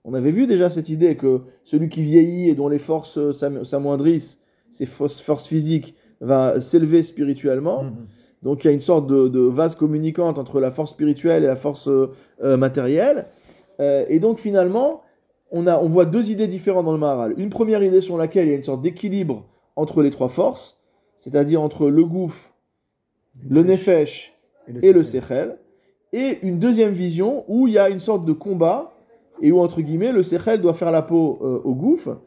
[0.05, 3.31] On avait vu déjà cette idée que celui qui vieillit et dont les forces euh,
[3.33, 4.39] s'am- s'amoindrissent,
[4.69, 7.85] ses forces, physiques, va s'élever spirituellement.
[8.43, 11.47] Donc il y a une sorte de, de vase communicante entre la force spirituelle et
[11.47, 12.11] la force euh,
[12.43, 13.25] euh, matérielle.
[13.79, 15.01] Euh, et donc finalement,
[15.51, 17.33] on, a, on voit deux idées différentes dans le Maharal.
[17.37, 19.45] Une première idée sur laquelle il y a une sorte d'équilibre
[19.75, 20.77] entre les trois forces,
[21.15, 22.53] c'est-à-dire entre le gouffre,
[23.49, 24.33] le nefesh
[24.81, 25.57] et le sechel.
[26.13, 28.93] Et une deuxième vision où il y a une sorte de combat
[29.41, 32.17] et où, entre guillemets, le sechel doit faire la peau euh, au gouffre.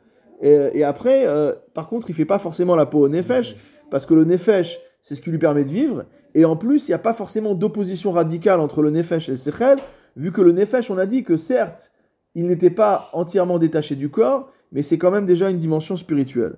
[0.41, 3.57] Et, après, euh, par contre, il fait pas forcément la peau au nefesh,
[3.91, 6.05] parce que le nefesh, c'est ce qui lui permet de vivre.
[6.35, 9.37] Et en plus, il n'y a pas forcément d'opposition radicale entre le nefesh et le
[9.37, 9.79] sechel,
[10.17, 11.91] vu que le nefesh, on a dit que certes,
[12.37, 16.57] il n'était pas entièrement détaché du corps, mais c'est quand même déjà une dimension spirituelle.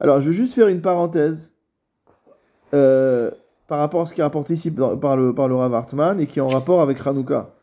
[0.00, 1.52] Alors, je vais juste faire une parenthèse
[2.72, 3.30] euh,
[3.66, 6.20] par rapport à ce qui est rapporté ici par par le, par le Rav Hartman
[6.20, 7.54] et qui est en rapport avec Hanouka.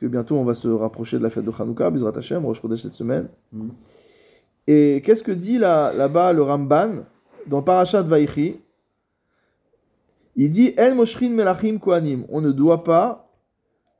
[0.00, 2.80] Puisque bientôt on va se rapprocher de la fête de Hanouka, Bizrat Hashem, Rosh Chodesh
[2.80, 3.28] cette semaine.
[3.52, 3.68] Mhm.
[4.66, 7.04] Et qu'est-ce que dit là- là-bas le Ramban
[7.46, 8.58] dans Parashat Vaïchi
[10.36, 12.24] Il dit El Moshrin Melachim Kohanim.
[12.30, 13.28] On ne doit pas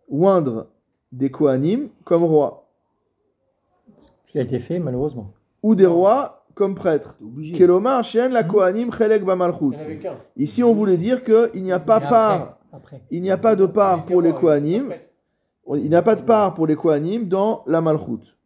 [0.09, 0.69] oindre
[1.13, 2.67] des Kohanim comme rois,
[4.01, 5.33] Ce qui a été fait, malheureusement.
[5.63, 7.19] ou des rois comme prêtres.
[7.55, 9.77] Kelomar Shen la Kohanim Chelek Bamalchut.
[10.39, 12.59] Ici, on voulait dire qu'il n'y a pas part,
[13.11, 15.10] il n'y a pas de part pour les Kohanim, Après.
[15.69, 18.37] Il n'y a pas de part pour les Kohanim dans la Malchut.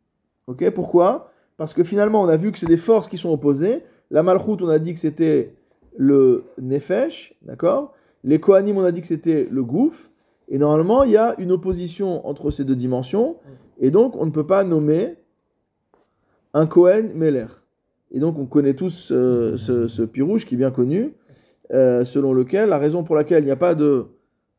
[0.47, 1.31] Ok Pourquoi?
[1.57, 3.83] Parce que finalement, on a vu que c'est des forces qui sont opposées.
[4.11, 5.55] La Malchut, on a dit que c'était
[5.97, 7.93] le Nefesh, d'accord?
[8.25, 10.11] Les Kohanim, on a dit que c'était le Gouf.
[10.49, 13.37] Et normalement, il y a une opposition entre ces deux dimensions.
[13.79, 15.17] Et donc, on ne peut pas nommer
[16.53, 17.47] un Kohen Meler.
[18.11, 21.15] Et donc, on connaît tous euh, ce, ce pirouche qui est bien connu,
[21.73, 24.07] euh, selon lequel, la raison pour laquelle il n'y a pas de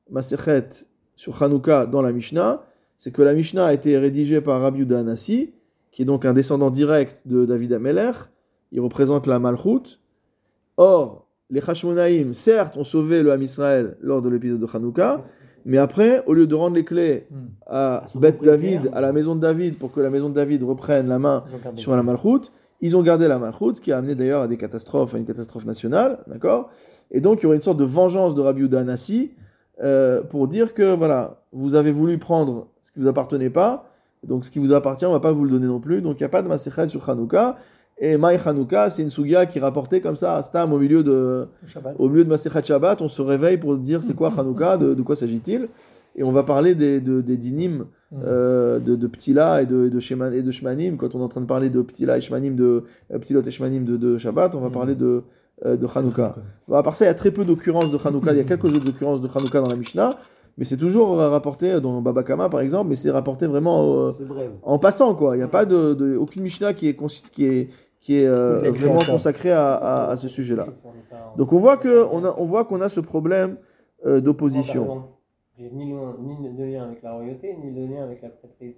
[0.09, 0.67] Masechet
[1.15, 2.61] sur Hanouka dans la Mishnah,
[2.97, 5.51] c'est que la Mishnah a été rédigée par Rabbi Yehuda Anassi,
[5.91, 8.11] qui est donc un descendant direct de David Ameler.
[8.71, 9.99] Il représente la Malchut.
[10.77, 15.21] Or, les Hashmonaïm, certes, ont sauvé le Ham Israël lors de l'épisode de Hanouka,
[15.63, 17.45] mais après, au lieu de rendre les clés Hmm.
[17.67, 18.41] à Beth.
[18.43, 21.43] David, à la maison de David, pour que la maison de David reprenne la main
[21.75, 22.51] sur la Malchut,
[22.81, 25.25] ils ont gardé la Malchut, ce qui a amené d'ailleurs à des catastrophes, à une
[25.25, 26.69] catastrophe nationale, d'accord?
[27.11, 29.31] Et donc il y aurait une sorte de vengeance de Rabbi Yehuda Anassi
[29.83, 33.87] euh, pour dire que voilà, vous avez voulu prendre ce qui vous appartenait pas,
[34.25, 36.01] donc ce qui vous appartient, on va pas vous le donner non plus.
[36.01, 37.55] Donc il n'y a pas de Masechet sur Hanouka.
[37.97, 41.01] Et Maï Hanouka, c'est une sugia qui est rapportée comme ça à Stam au milieu
[41.01, 41.95] de, Shabbat.
[41.97, 43.01] au milieu de Masechet Shabbat.
[43.01, 45.69] On se réveille pour dire c'est quoi Hanouka, de, de quoi s'agit-il
[46.17, 47.85] Et on va parler des, de- des dinim
[48.25, 50.97] euh, de, de Ptila et de, de, Sheman- et de Shmanim.
[50.97, 53.51] Quand on est en train de parler de Ptila et Shmanim, de euh, Ptilot et
[53.51, 54.71] Shmanim de, de Shabbat, on va Mm.
[54.71, 55.23] parler de,
[55.63, 56.35] de Hanouka.
[56.67, 58.31] Bon, à part ça, il y a très peu d'occurrences de Hanouka.
[58.33, 60.09] Il y a quelques autres occurrences de Hanouka dans la Mishnah,
[60.57, 64.11] mais c'est toujours euh, rapporté dans Baba Kama par exemple, mais c'est rapporté vraiment euh,
[64.63, 65.35] en passant quoi.
[65.35, 66.97] Il n'y a pas de, de- aucune Mishnah qui est
[67.31, 67.69] qui est
[68.01, 70.67] qui est euh, vraiment consacrée à, à- à ce sujet-là.
[71.37, 73.57] Donc on voit que on a on voit qu'on a ce problème
[74.05, 75.03] euh, d'opposition.
[75.57, 78.75] J'ai ni, de lien avec la royauté, ni de lien avec la prêtrise.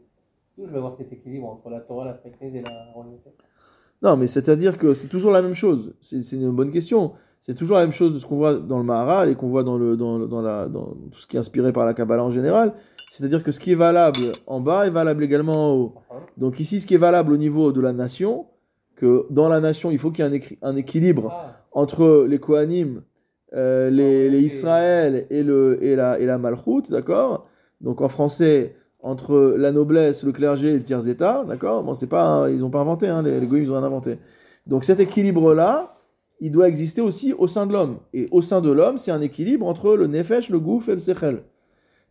[0.59, 3.31] Je vais voir cet équilibre entre la Torah, la prêtrise et la royauté.
[4.01, 5.93] Non, mais c'est-à-dire que c'est toujours la même chose.
[6.01, 7.13] C'est une bonne question.
[7.39, 9.63] C'est toujours la même chose de ce qu'on voit dans le Maharal et qu'on voit
[9.63, 12.31] dans, le, dans, dans, la, dans tout ce qui est inspiré par la Kabbalah en
[12.31, 12.73] général.
[13.11, 15.93] C'est-à-dire que ce qui est valable en bas est valable également en haut.
[16.37, 18.47] Donc ici, ce qui est valable au niveau de la nation,
[18.95, 23.03] que dans la nation, il faut qu'il y ait un, équilibre ah, entre les Kohanim,
[23.55, 27.47] euh, les, les Israël et, le, et, la, et la Malchut, d'accord?
[27.79, 31.83] Donc en français, entre la noblesse, le clergé et le tiers état, d'accord?
[31.83, 34.17] Bon, c'est pas, ils n'ont pas inventé, hein, les, les Goïms, ils ont rien inventé.
[34.65, 35.97] Donc cet équilibre-là,
[36.39, 37.97] il doit exister aussi au sein de l'homme.
[38.13, 40.99] Et au sein de l'homme, c'est un équilibre entre le nefesh, le gouf et le
[40.99, 41.43] sechel.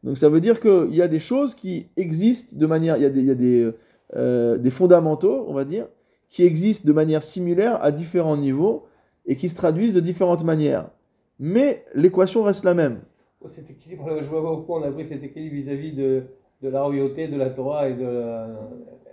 [0.03, 3.07] Donc ça veut dire qu'il y a des choses qui existent de manière, il y
[3.07, 3.71] a des, y a des,
[4.15, 5.87] euh, des fondamentaux, on va dire,
[6.29, 8.87] qui existent de manière similaire à différents niveaux
[9.27, 10.91] et qui se traduisent de différentes manières.
[11.39, 13.01] Mais l'équation reste la même.
[13.49, 16.23] cet équilibre, je vois pas pourquoi on a pris cet équilibre vis-à-vis de,
[16.63, 18.49] de la royauté, de la Torah et de la,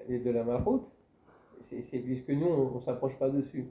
[0.10, 0.82] et de la Malchut.
[1.62, 3.66] C'est puisque nous, on ne s'approche pas dessus.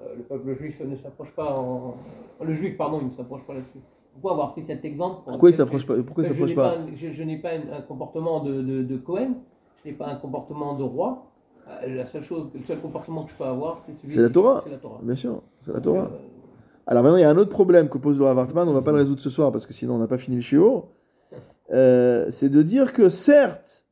[0.00, 1.94] Euh, le peuple juif ne s'approche pas en...
[2.42, 3.78] Le juif, pardon, il ne s'approche pas là-dessus.
[4.12, 6.56] Pourquoi avoir pris cet exemple pour Pourquoi il s'approche pas Pourquoi il je s'approche n'ai
[6.56, 9.34] pas un- je, je n'ai pas un, un comportement de, de, de Cohen,
[9.84, 11.26] je n'ai pas un comportement de roi.
[11.68, 14.30] Euh, la seule chose, le seul comportement que je peux avoir, c'est celui C'est la
[14.30, 14.62] Torah.
[14.70, 15.00] La Torah.
[15.02, 16.04] Bien sûr, c'est la Torah.
[16.04, 16.18] Euh,
[16.86, 18.92] Alors maintenant, il y a un autre problème que pose le Hartman, on va pas
[18.92, 20.84] le résoudre ce soir parce que sinon on n'a pas fini le shiur.
[21.72, 23.86] Euh, c'est de dire que certes,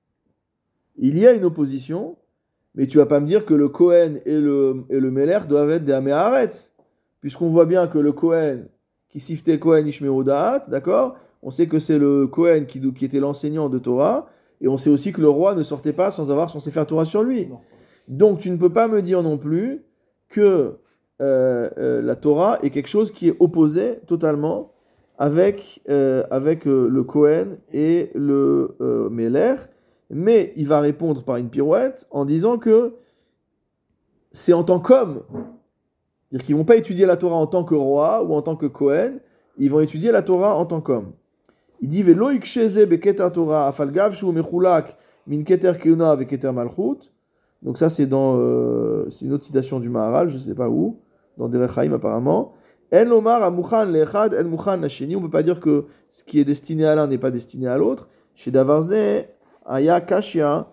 [0.97, 2.17] il y a une opposition,
[2.75, 5.71] mais tu vas pas me dire que le Cohen et le, et le Meller doivent
[5.71, 6.73] être des Améharetz.
[7.21, 8.65] Puisqu'on voit bien que le Cohen,
[9.09, 13.21] qui siftait Cohen Ishmeru Da'at, d'accord On sait que c'est le Cohen qui, qui était
[13.21, 14.29] l'enseignant de Torah,
[14.61, 17.05] et on sait aussi que le roi ne sortait pas sans avoir son Sefer Torah
[17.05, 17.49] sur lui.
[18.09, 19.85] Donc tu ne peux pas me dire non plus
[20.29, 20.79] que
[21.21, 24.72] euh, euh, la Torah est quelque chose qui est opposé totalement
[25.19, 29.57] avec, euh, avec euh, le Cohen et le euh, Meller,
[30.11, 32.95] mais il va répondre par une pirouette en disant que
[34.31, 35.23] c'est en tant qu'homme.
[36.29, 38.67] C'est-à-dire qu'ils vont pas étudier la Torah en tant que roi ou en tant que
[38.67, 39.19] Cohen,
[39.59, 41.13] ils vont étudier la Torah en tant qu'homme.
[41.81, 42.05] Il dit
[43.33, 43.73] Torah
[45.27, 47.11] min keter malchut.
[47.63, 50.99] Donc ça c'est dans euh, c'est une autre citation du Maharal, je sais pas où,
[51.39, 52.55] dans Derech Haim apparemment.
[52.93, 55.17] En lomar amuchan lechad en lasheni.
[55.17, 57.79] On peut pas dire que ce qui est destiné à l'un n'est pas destiné à
[57.79, 58.09] l'autre.
[58.35, 59.25] Chez Davarze
[59.65, 60.69] aya kashia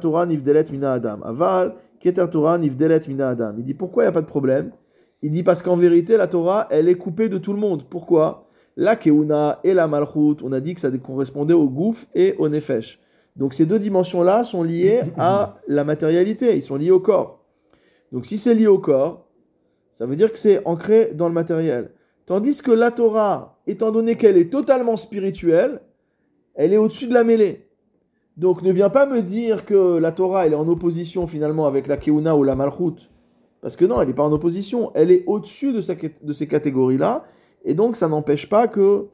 [0.00, 1.22] Torah nivdelet mina adam.
[1.22, 3.54] Aval keter Torah nivdelet mina adam.
[3.56, 4.72] Il dit pourquoi il y a pas de problème?
[5.22, 7.84] Il dit parce qu'en vérité la Torah elle est coupée de tout le monde.
[7.88, 8.48] Pourquoi?
[8.76, 12.48] La keuna et la malchut, on a dit que ça correspondait au gouf et au
[12.48, 13.00] nefesh.
[13.36, 17.44] Donc ces deux dimensions-là sont liées à la matérialité, ils sont liés au corps.
[18.12, 19.23] Donc si c'est lié au corps,
[19.94, 21.92] ça veut dire que c'est ancré dans le matériel.
[22.26, 25.80] Tandis que la Torah, étant donné qu'elle est totalement spirituelle,
[26.54, 27.68] elle est au-dessus de la mêlée.
[28.36, 31.86] Donc ne viens pas me dire que la Torah, elle est en opposition finalement avec
[31.86, 33.08] la Keuna ou la Malchut.
[33.60, 34.90] Parce que non, elle n'est pas en opposition.
[34.94, 37.24] Elle est au-dessus de, ces catégories-là.
[37.64, 39.06] Et donc ça n'empêche pas que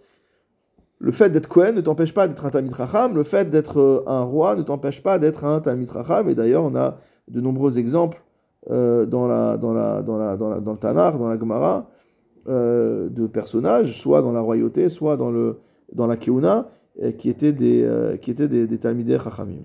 [0.98, 4.02] le fait d'être Cohen ne t'empêche pas d'être un Talmid Racham, le fait d'être euh,
[4.06, 7.78] un roi ne t'empêche pas d'être un Talmid Racham, et d'ailleurs on a de nombreux
[7.78, 8.22] exemples
[8.68, 11.88] euh, dans, la, dans, la, dans, la, dans, la- dans le Tanakh, dans la Gemara,
[12.48, 15.56] euh, de personnages, soit dans la royauté, soit dans, le,
[15.92, 16.68] dans la Keuna,
[17.02, 17.88] euh, qui étaient des,
[18.20, 19.62] qui étaient des, des Talmidei Chachamim.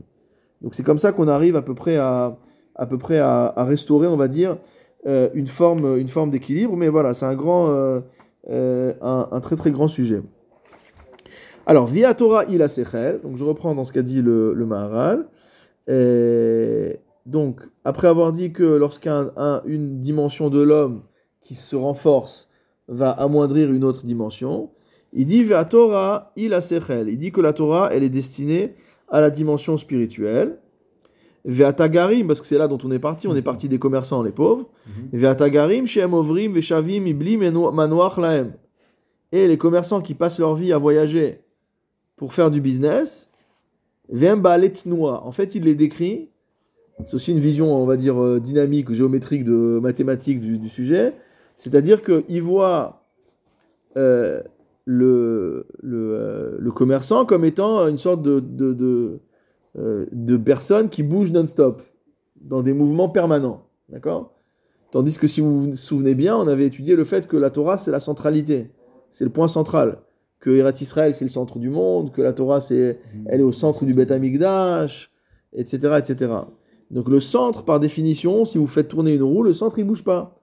[0.62, 2.38] Donc c'est comme ça qu'on arrive à peu près à,
[2.76, 4.58] à, peu près à, restaurer, on va dire,
[5.06, 7.70] une forme, une forme d'équilibre, mais voilà, c'est un grand,
[8.50, 10.24] un, très très grand sujet.
[11.68, 12.68] Alors, via Torah il a
[13.22, 15.28] donc je reprends dans ce qu'a dit le, le Maharal.
[15.88, 21.02] Et donc, après avoir dit que lorsqu'une dimension de l'homme
[21.42, 22.50] qui se renforce
[22.88, 24.70] va amoindrir une autre dimension,
[25.12, 27.10] il dit Torah il a sechel.
[27.10, 28.76] Il dit que la Torah, elle est destinée
[29.10, 30.60] à la dimension spirituelle.
[31.46, 34.32] Ve'atagarim, parce que c'est là dont on est parti, on est parti des commerçants, les
[34.32, 34.70] pauvres.
[35.14, 38.54] Ve'atagarim, shem ovrim, ve'shavim, ibli, meno- manoach lahem.
[39.32, 41.42] Et les commerçants qui passent leur vie à voyager
[42.18, 43.30] pour faire du business,
[44.10, 45.24] ve'em ba'alet noa.
[45.26, 46.30] En fait, il les décrit.
[47.04, 50.70] C'est aussi une vision, on va dire, euh, dynamique ou géométrique de mathématiques du, du
[50.70, 51.14] sujet.
[51.56, 53.04] C'est-à-dire qu'il voit
[53.98, 54.42] euh,
[54.86, 59.20] le, le, euh, le commerçant comme étant une sorte de, de, de,
[59.78, 61.82] euh, de personne qui bouge non-stop,
[62.40, 63.64] dans des mouvements permanents.
[63.90, 64.34] D'accord?
[64.92, 67.78] Tandis que si vous vous souvenez bien, on avait étudié le fait que la Torah,
[67.78, 68.72] c'est la centralité.
[69.12, 70.00] C'est le point central.
[70.40, 73.52] Que Erat Israël, c'est le centre du monde, que la Torah, c'est, elle est au
[73.52, 75.12] centre du Beth Amikdash,
[75.54, 76.32] etc., etc.
[76.92, 80.04] Donc le centre, par définition, si vous faites tourner une roue, le centre, il bouge
[80.04, 80.40] pas.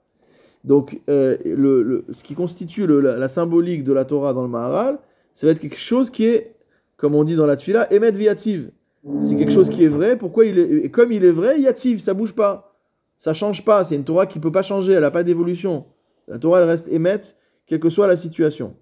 [0.65, 4.99] Donc, euh, le, le- ce qui constitue la, symbolique de la Torah dans le Maharal,
[5.35, 6.55] ça va être quelque chose qui est,
[6.97, 8.71] comme on dit dans la Tfila, Emet Viativ.
[9.19, 10.17] C'est quelque chose qui est vrai.
[10.17, 12.77] Pourquoi il est, et comme il est vrai, Yativ, ça bouge pas.
[13.17, 13.83] Ça change pas.
[13.85, 14.93] C'est une Torah qui peut pas changer.
[14.93, 15.87] Elle n'a pas d'évolution.
[16.29, 17.21] La Torah, elle reste Emet,
[17.67, 18.77] quelle que soit la situation.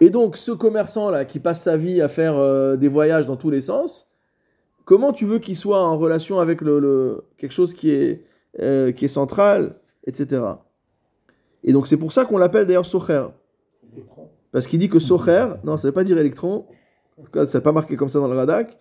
[0.00, 3.50] Et donc, ce commerçant-là qui passe sa vie à faire euh, des voyages dans tous
[3.50, 4.09] les sens,
[4.90, 8.24] comment tu veux qu'il soit en relation avec le, quelque chose qui est,
[8.58, 10.42] euh, qui est central, etc.
[11.62, 13.26] Et donc c'est pour ça qu'on l'appelle d'ailleurs Socher.
[14.50, 16.66] Parce qu'il dit que Socher, non, ça ne veut pas dire électron,
[17.20, 18.78] en tout cas ça n'est pas marqué comme ça dans le Radak.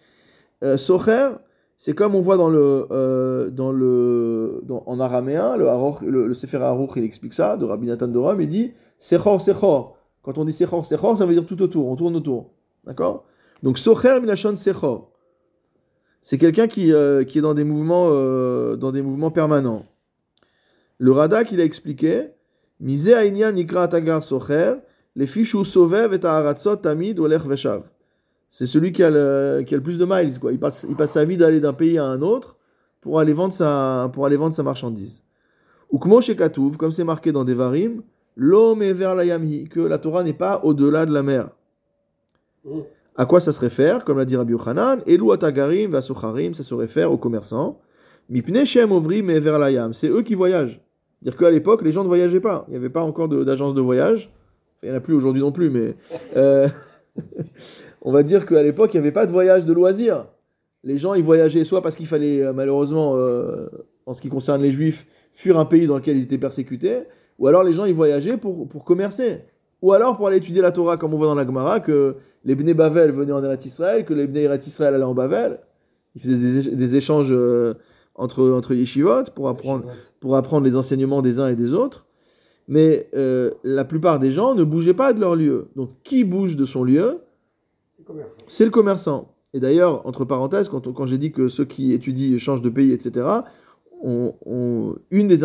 [0.64, 1.30] Euh, Socher,
[1.78, 6.94] c'est comme on voit dans le, euh, dans le, en araméen, le, le Sefer Aruch,
[6.96, 9.96] il explique ça, de Rabbi Nathan de Rome, il dit Sechor, Sechor.
[10.24, 12.50] Quand on dit Sechor, Sechor, ça veut dire tout autour, on tourne autour.
[12.84, 13.26] D'accord?
[13.62, 15.12] Donc Socher, Milachon, Sechor.
[16.22, 19.86] C'est quelqu'un qui, euh, qui est dans des mouvements, euh, dans des mouvements permanents.
[20.98, 22.32] Le Radak, il a expliqué
[22.80, 24.76] Mise aïnyan nikra tagar socher,
[25.16, 27.84] les fichus sovev et ta'aratzot tamid olech veshav.
[28.50, 30.40] C'est celui qui a, le, qui a le plus de miles.
[30.40, 30.54] Quoi.
[30.54, 32.56] Il, passe, il passe sa vie d'aller d'un pays à un autre
[33.02, 35.22] pour aller vendre sa, pour aller vendre sa marchandise.
[35.92, 38.02] Ukmo shekatuv, comme c'est marqué dans Devarim,
[38.36, 41.50] l'homme est vers la yamhi, que la Torah n'est pas au-delà de la mer.
[43.20, 46.74] À quoi ça se réfère Comme l'a dit Rabbi Yochanan, Elu atagarim vasocharim, ça se
[46.74, 47.82] réfère aux commerçants.
[48.30, 50.80] Mipne shem ovrim et vers la yam, c'est eux qui voyagent.
[51.22, 52.64] Dire qu'à l'époque, les gens ne voyageaient pas.
[52.70, 54.32] Il n'y avait pas encore de- d'agence de, voyage.
[54.78, 55.96] Enfin, il n'y en a plus aujourd'hui non plus, mais
[56.38, 56.70] euh,
[58.04, 60.28] on va dire qu'à l'époque, il n'y avait pas de voyage de loisirs.
[60.86, 63.68] Les gens, ils voyageaient soit parce qu'il fallait, euh, malheureusement, euh,
[64.06, 67.00] en ce qui concerne les juifs, fuir un pays dans lequel ils étaient persécutés,
[67.38, 69.42] ou alors les gens, ils voyageaient pour, pour commercer.
[69.82, 72.16] Ou alors pour aller étudier la Torah, comme on voit dans la Gemara, que
[72.46, 75.60] les Bnei Bavel venaient en Eretz Israël, que les Bnei Eretz Israël allaient en Bavel.
[76.16, 77.76] Ils faisaient des, échanges euh,
[78.16, 79.86] entre, entre yeshivot pour apprendre,
[80.20, 82.08] pour apprendre les enseignements des uns et des autres.
[82.68, 85.68] Mais euh, la plupart des gens ne bougeaient pas de leur lieu.
[85.76, 87.20] Donc qui bouge de son lieu?
[88.48, 89.34] C'est le commerçant.
[89.54, 92.92] Et d'ailleurs, entre parenthèses, quand, quand j'ai dit que ceux qui étudient changent de pays,
[92.92, 93.26] etc.,
[94.02, 95.44] on- on- une, des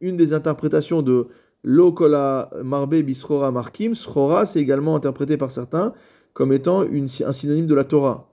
[0.00, 1.26] une des interprétations de
[1.64, 5.92] Lokola Marbe Bisrora Markim, Srora, c'est également interprété par certains
[6.32, 8.30] comme étant un synonyme de la Torah.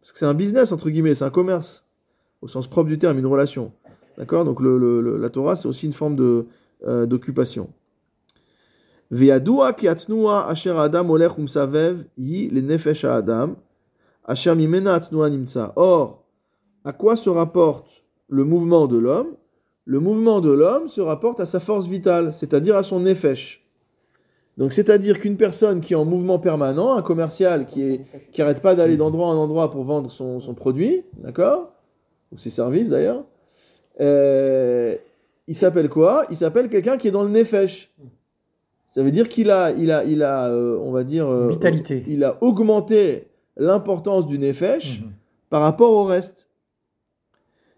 [0.00, 1.84] Parce que c'est un business, entre guillemets, c'est un commerce,
[2.42, 3.72] au sens propre du terme, une relation.
[4.16, 4.44] D'accord?
[4.44, 6.16] Donc la Torah, c'est aussi une forme
[6.84, 7.70] euh, d'occupation.
[9.12, 13.54] Asher adam olech umsavev yi le nefesh adam
[14.24, 14.54] asher.
[15.76, 16.24] Or,
[16.84, 19.36] à quoi se rapporte le mouvement de l'homme?
[19.90, 23.64] Le mouvement de l'homme se rapporte à sa force vitale, c'est-à-dire à son nefesh.
[24.58, 28.00] Donc, c'est-à-dire qu'une personne qui est en mouvement permanent, un commercial qui est
[28.32, 31.72] qui arrête pas d'aller d'endroit en endroit pour vendre son, son produit, d'accord?
[32.32, 33.24] Ou ses services d'ailleurs,
[34.00, 34.94] euh,
[35.46, 36.24] il s'appelle quoi?
[36.30, 37.90] Il s'appelle quelqu'un qui est dans le nefesh.
[38.88, 42.04] Ça veut dire qu'il a, il a, il a euh, on va dire, euh, Vitalité.
[42.08, 45.12] il a augmenté l'importance du nefesh Mhm.
[45.48, 46.44] par rapport au reste.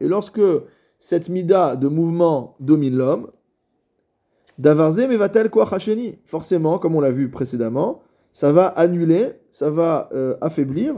[0.00, 0.40] Et lorsque
[0.98, 3.26] cette mida de mouvement domine l'homme,
[4.56, 6.18] davarze mevatel koach hasheni.
[6.24, 8.00] Forcément, comme on l'a vu précédemment,
[8.32, 10.94] ça va annuler, ça va euh, affaiblir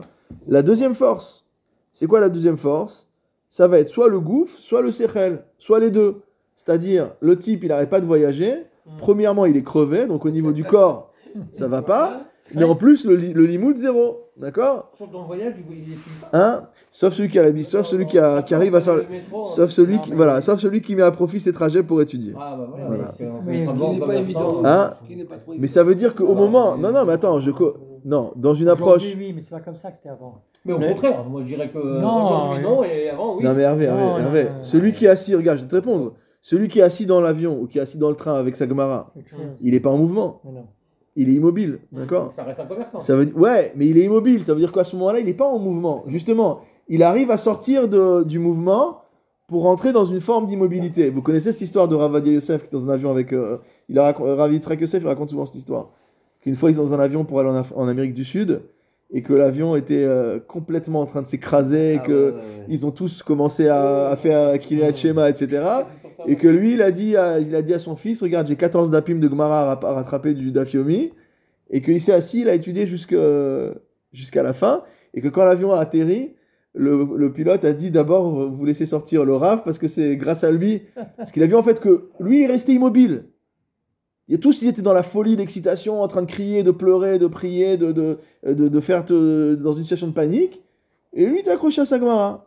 [0.47, 1.45] la deuxième force.
[1.91, 3.09] C'est quoi la deuxième force?
[3.49, 6.23] Ça va être soit le gouffre, soit le sechel, soit les deux.
[6.55, 8.65] C'est-à-dire, le type, il n'arrête pas de voyager.
[8.99, 11.13] Premièrement, il est crevé, donc au niveau du corps,
[11.51, 12.29] ça va pas.
[12.55, 14.25] Mais en plus, le, li- le limoud, zéro.
[14.37, 16.11] D'accord Sauf dans le voyage, il il est plus.
[16.33, 18.95] Hein Sauf celui qui a la vie, sauf celui qui, a- qui arrive à faire.
[18.97, 19.05] le-
[19.45, 22.35] Sauf celui qui, voilà, sauf celui qui met à profit ses trajets pour étudier.
[22.39, 23.03] Ah bah voilà, Voilà.
[23.05, 24.63] mais c'est un n'est pas évident.
[24.65, 26.77] Hein Qui n'est pas trop Mais ça veut dire qu'au moment.
[26.77, 27.51] Non, non, mais attends, je.
[27.51, 27.75] co-
[28.05, 29.03] Non, dans une approche.
[29.07, 30.43] Aujourd'hui, oui, mais c'est pas comme ça que c'était avant.
[30.65, 33.43] Mais au Mais- contraire, moi je dirais que euh, Non, aujourd'hui non et avant oui.
[33.45, 34.45] Non, mais Hervé, Hervé, Non, non, Hervé.
[34.45, 34.97] non, non, celui non.
[34.99, 36.15] qui est assis, regarde, je vais te répondre.
[36.41, 38.69] Celui qui est assis dans l'avion ou qui est assis dans le train avec sa
[38.69, 39.39] Gemara, C'est autre chose.
[39.61, 40.41] il n'est pas en mouvement.
[40.45, 40.67] Mais non.
[41.21, 42.33] Il est immobile, d'accord?
[42.37, 43.01] Ça reste un commerçant.
[43.01, 45.35] ça veut, Ouais, mais il est immobile, ça veut dire qu'à ce moment-là, il n'est
[45.35, 46.05] pas en mouvement.
[46.07, 49.03] Justement, il arrive à sortir de- du mouvement
[49.47, 51.11] pour entrer dans une forme d'immobilité.
[51.11, 53.33] Vous connaissez cette histoire de Ravadia Yosef qui est dans un avion avec...
[53.33, 53.59] Euh,
[53.89, 55.91] il a Rav Yosef, il raconte souvent cette histoire.
[56.41, 58.61] Qu'une fois, ils sont dans un avion pour aller en, Af- en Amérique du Sud
[59.11, 62.33] et que l'avion était euh, complètement en train de s'écraser, et Ah que ouais, ouais,
[62.37, 62.65] ouais.
[62.69, 65.63] ils ont tous commencé à, à faire Kiryat Shema, etc.
[66.27, 68.57] Et que lui, il a dit à, il a dit à son fils, regarde, j'ai
[68.57, 71.13] 14 dapim de Gemara à, rap- à rattraper du Dafyomi,
[71.71, 74.83] et qu'il s'est assis, il a étudié jusqu'à la fin,
[75.15, 76.35] et que quand l'avion a atterri,
[76.75, 80.45] le, le pilote a dit d'abord, vous laissez sortir le RAF, parce que c'est grâce
[80.45, 80.83] à lui,
[81.17, 83.25] parce qu'il a vu en fait que lui, il restait immobile.
[84.29, 87.27] Et tous, ils étaient dans la folie, l'excitation, en train de crier, de pleurer, de
[87.27, 90.63] prier, de, de, de, faire te- dans une situation de panique.
[91.15, 92.47] Et lui, il est accroché à sa Gemara.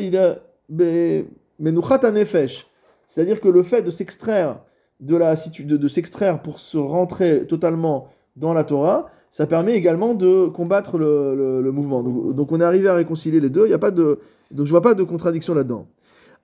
[0.00, 0.38] Il a.
[0.68, 1.24] Mais
[1.60, 2.66] Menuchat nefesh.
[3.06, 4.60] C'est-à-dire que le fait de s'extraire
[5.00, 10.14] de la de, de s'extraire pour se rentrer totalement dans la Torah, ça permet également
[10.14, 12.02] de combattre le, le- mouvement.
[12.02, 13.66] Donc, on est arrivé à réconcilier les deux.
[13.66, 14.18] Il y a pas de
[14.50, 15.88] donc je vois pas de contradiction là-dedans.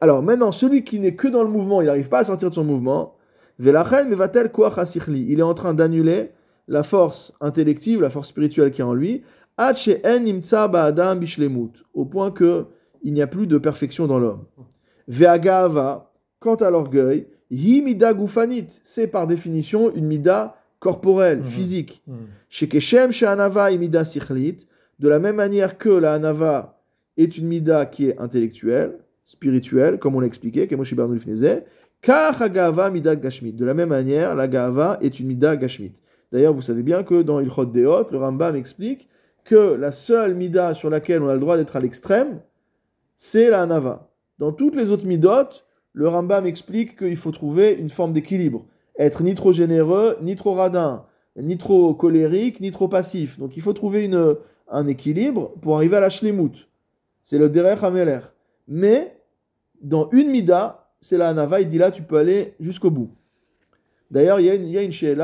[0.01, 2.55] Alors maintenant, celui qui n'est que dans le mouvement, il n'arrive pas à sortir de
[2.55, 3.15] son mouvement.
[3.59, 6.31] Il est en train d'annuler
[6.67, 9.23] la force intellective, la force spirituelle qui est en lui.
[11.95, 12.67] Au point que
[13.03, 14.45] il n'y a plus de perfection dans l'homme.
[15.09, 16.10] Ve'agava,
[16.41, 18.66] quant à l'orgueil, hi mida gufanit.
[18.82, 21.45] C'est par définition une mida corporelle, Mhm.
[21.45, 22.03] physique.
[22.07, 22.14] Hmm.
[22.49, 24.66] Chez Keshem, chez Anava et Mida Sichlit,
[24.99, 26.80] de la même manière que la Anava
[27.16, 30.97] est une Mida qui est intellectuelle, spirituelle, comme on l'a expliqué, Kemoshi
[32.01, 33.53] car Agava Mida Gashmit.
[33.53, 35.93] De la même manière, la Gava est une Mida Gashmit.
[36.32, 39.09] D'ailleurs, vous savez bien que dans Ilchot Deot, le Rambam explique
[39.45, 42.41] que la seule Mida sur laquelle on a le droit d'être à l'extrême,
[43.16, 44.09] c'est la Anava.
[44.38, 45.49] Dans toutes les autres Midot,
[45.93, 48.64] le Rambam explique qu'il faut trouver une forme d'équilibre.
[48.99, 51.05] Être ni trop généreux, ni trop radin
[51.36, 53.38] ni trop colérique, ni trop passif.
[53.38, 54.11] Donc il faut trouver
[54.68, 56.68] un équilibre pour arriver à la shlemut.
[57.22, 58.20] C'est le derech hameler.
[58.68, 59.16] Mais
[59.82, 63.11] dans une mida, c'est la hanava, il dit là, tu peux aller jusqu'au bout.
[64.11, 65.16] D'ailleurs, il y a une, il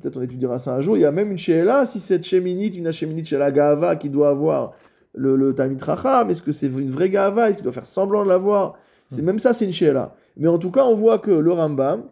[0.00, 2.74] peut-être on étudiera ça un jour, il y a même une sheela, si cette sheminite,
[2.76, 4.72] une sheminite chez la gava qui doit avoir
[5.14, 8.24] le, le Talmid Racham, est-ce que c'est une vraie gava, est-ce qu'il doit faire semblant
[8.24, 8.74] de l'avoir?
[9.14, 10.14] C'est Même ça, c'est une sheela.
[10.36, 12.04] Mais en tout cas, on voit que le Rambam,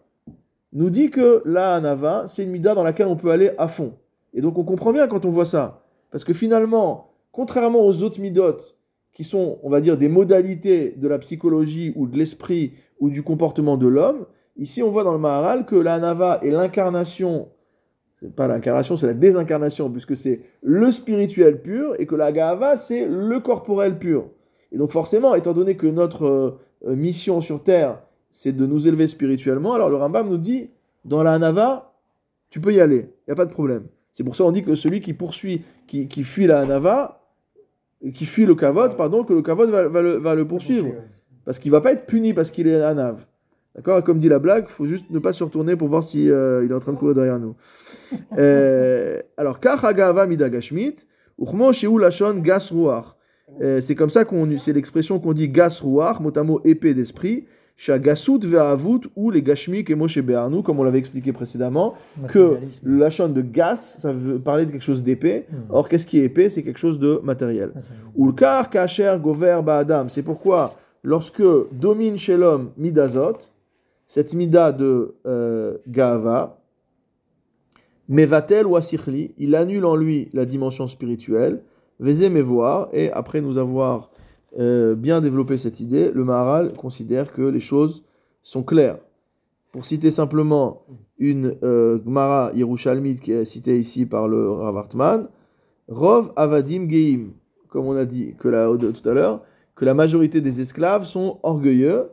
[0.73, 3.93] nous dit que la Hanava, c'est une mida dans laquelle on peut aller à fond.
[4.33, 5.85] Et donc on comprend bien quand on voit ça.
[6.11, 8.57] Parce que finalement, contrairement aux autres midot,
[9.13, 13.23] qui sont, on va dire, des modalités de la psychologie ou de l'esprit ou du
[13.23, 14.25] comportement de l'homme,
[14.57, 17.49] ici on voit dans le Maharal que la Hanava est l'incarnation,
[18.15, 22.77] c'est pas l'incarnation, c'est la désincarnation, puisque c'est le spirituel pur, et que la Gahava,
[22.77, 24.31] c'est le corporel pur.
[24.71, 29.07] Et donc forcément, étant donné que notre euh, mission sur Terre, c'est de nous élever
[29.07, 29.75] spirituellement.
[29.75, 30.71] Alors le Rambam nous dit,
[31.05, 31.95] dans la Hanava,
[32.51, 33.85] tu peux y aller, il n'y a pas de problème.
[34.13, 37.23] C'est pour ça qu'on dit que celui qui poursuit, qui, qui fuit la Hanava,
[38.13, 40.93] qui fuit le Kavod, pardon, que le Kavod va, va le, va le poursuivre.
[41.45, 43.27] Parce qu'il va pas être puni parce qu'il est Hanav.
[43.75, 44.03] D'accord?
[44.05, 46.65] Comme dit la blague, il faut juste ne pas se retourner pour voir si euh,
[46.65, 47.55] il est en train de courir derrière nous.
[48.39, 50.97] Euh, alors, Kach Agava Midagashmit,
[51.39, 53.17] Uchmo Sheu Lashon Gas Ruach.
[53.61, 56.95] Euh, C'est comme ça qu'on, c'est l'expression qu'on dit Gas Ruach, mot à mot épée
[56.95, 57.45] d'esprit.
[57.77, 61.95] Shagasut ve'avut ou les gashmik et Moshe Be'arnu, comme on l'avait expliqué précédemment,
[62.29, 65.47] que le lachon de gas, ça veut parler de quelque chose d'épais.
[65.51, 65.57] Hmm.
[65.71, 66.49] Or, qu'est-ce qui est épais?
[66.49, 67.73] C'est quelque chose de matériel.
[67.75, 68.11] Matérialisme.
[68.15, 70.11] Ou le kar kacher gover ba'adam.
[70.11, 71.43] C'est pourquoi, lorsque
[71.73, 73.39] domine chez l'homme midazot,
[74.07, 76.61] cette mida de euh, Gahava,
[78.09, 81.63] mevatel ou asichli, il annule en lui la dimension spirituelle,
[82.03, 84.11] vezé voir, et après nous avoir
[84.59, 88.05] euh, bien développé cette idée, le Maharal considère que les choses
[88.43, 88.99] sont claires.
[89.71, 90.83] Pour citer simplement
[91.19, 95.29] une euh, Gemara Yerushalmite qui est citée ici par le Rav Hartman,
[95.89, 97.31] Rov Avadim Geim,
[97.69, 99.43] comme on a dit que la, tout à l'heure,
[99.75, 102.11] que la majorité des esclaves sont orgueilleux.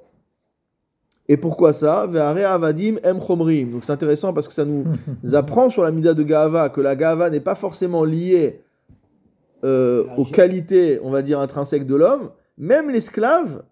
[1.28, 2.08] Et pourquoi ça?
[2.08, 3.72] Ve'are Avadim Em Chomrim.
[3.72, 4.86] Donc c'est intéressant parce que ça nous
[5.34, 8.62] apprend sur la Mida de Gahava que la Gahava n'est pas forcément liée
[9.64, 12.32] euh, aux qualités, on va dire, intrinsèques de l'homme.
[12.58, 13.64] Même l'esclave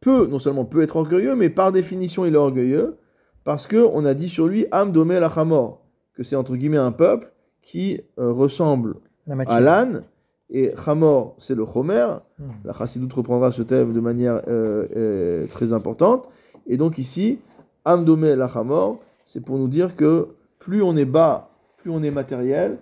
[0.00, 2.96] peut, non seulement peut être orgueilleux, mais par définition il est orgueilleux
[3.44, 5.82] parce que on a dit sur lui Am Domé Lachamor,
[6.14, 7.32] que c'est entre guillemets un peuple
[7.62, 8.96] qui euh, ressemble
[9.26, 10.04] La à l'âne,
[10.50, 12.06] et Hamor, c'est le Chomer.
[12.38, 12.50] Hmm.
[12.64, 16.28] La Chassidoute reprendra ce thème de manière euh, euh, très importante.
[16.66, 17.38] Et donc ici,
[17.84, 20.28] Amdome la Hamor, c'est pour nous dire que
[20.58, 22.78] plus on est bas, plus on est matériel,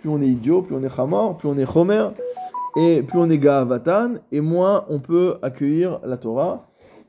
[0.00, 2.08] plus on est idiot, plus on est Hamor, plus on est Chomer,
[2.76, 6.66] et plus on est Gahavatan, et moins on peut accueillir la Torah.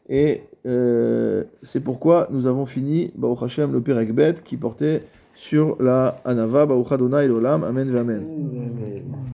[0.09, 5.81] Et euh, c'est pourquoi nous avons fini, Baruch Hashem, le Perek Bet, qui portait sur
[5.81, 8.27] la Anava, Baruch Adonai Olam, Amen, Amen.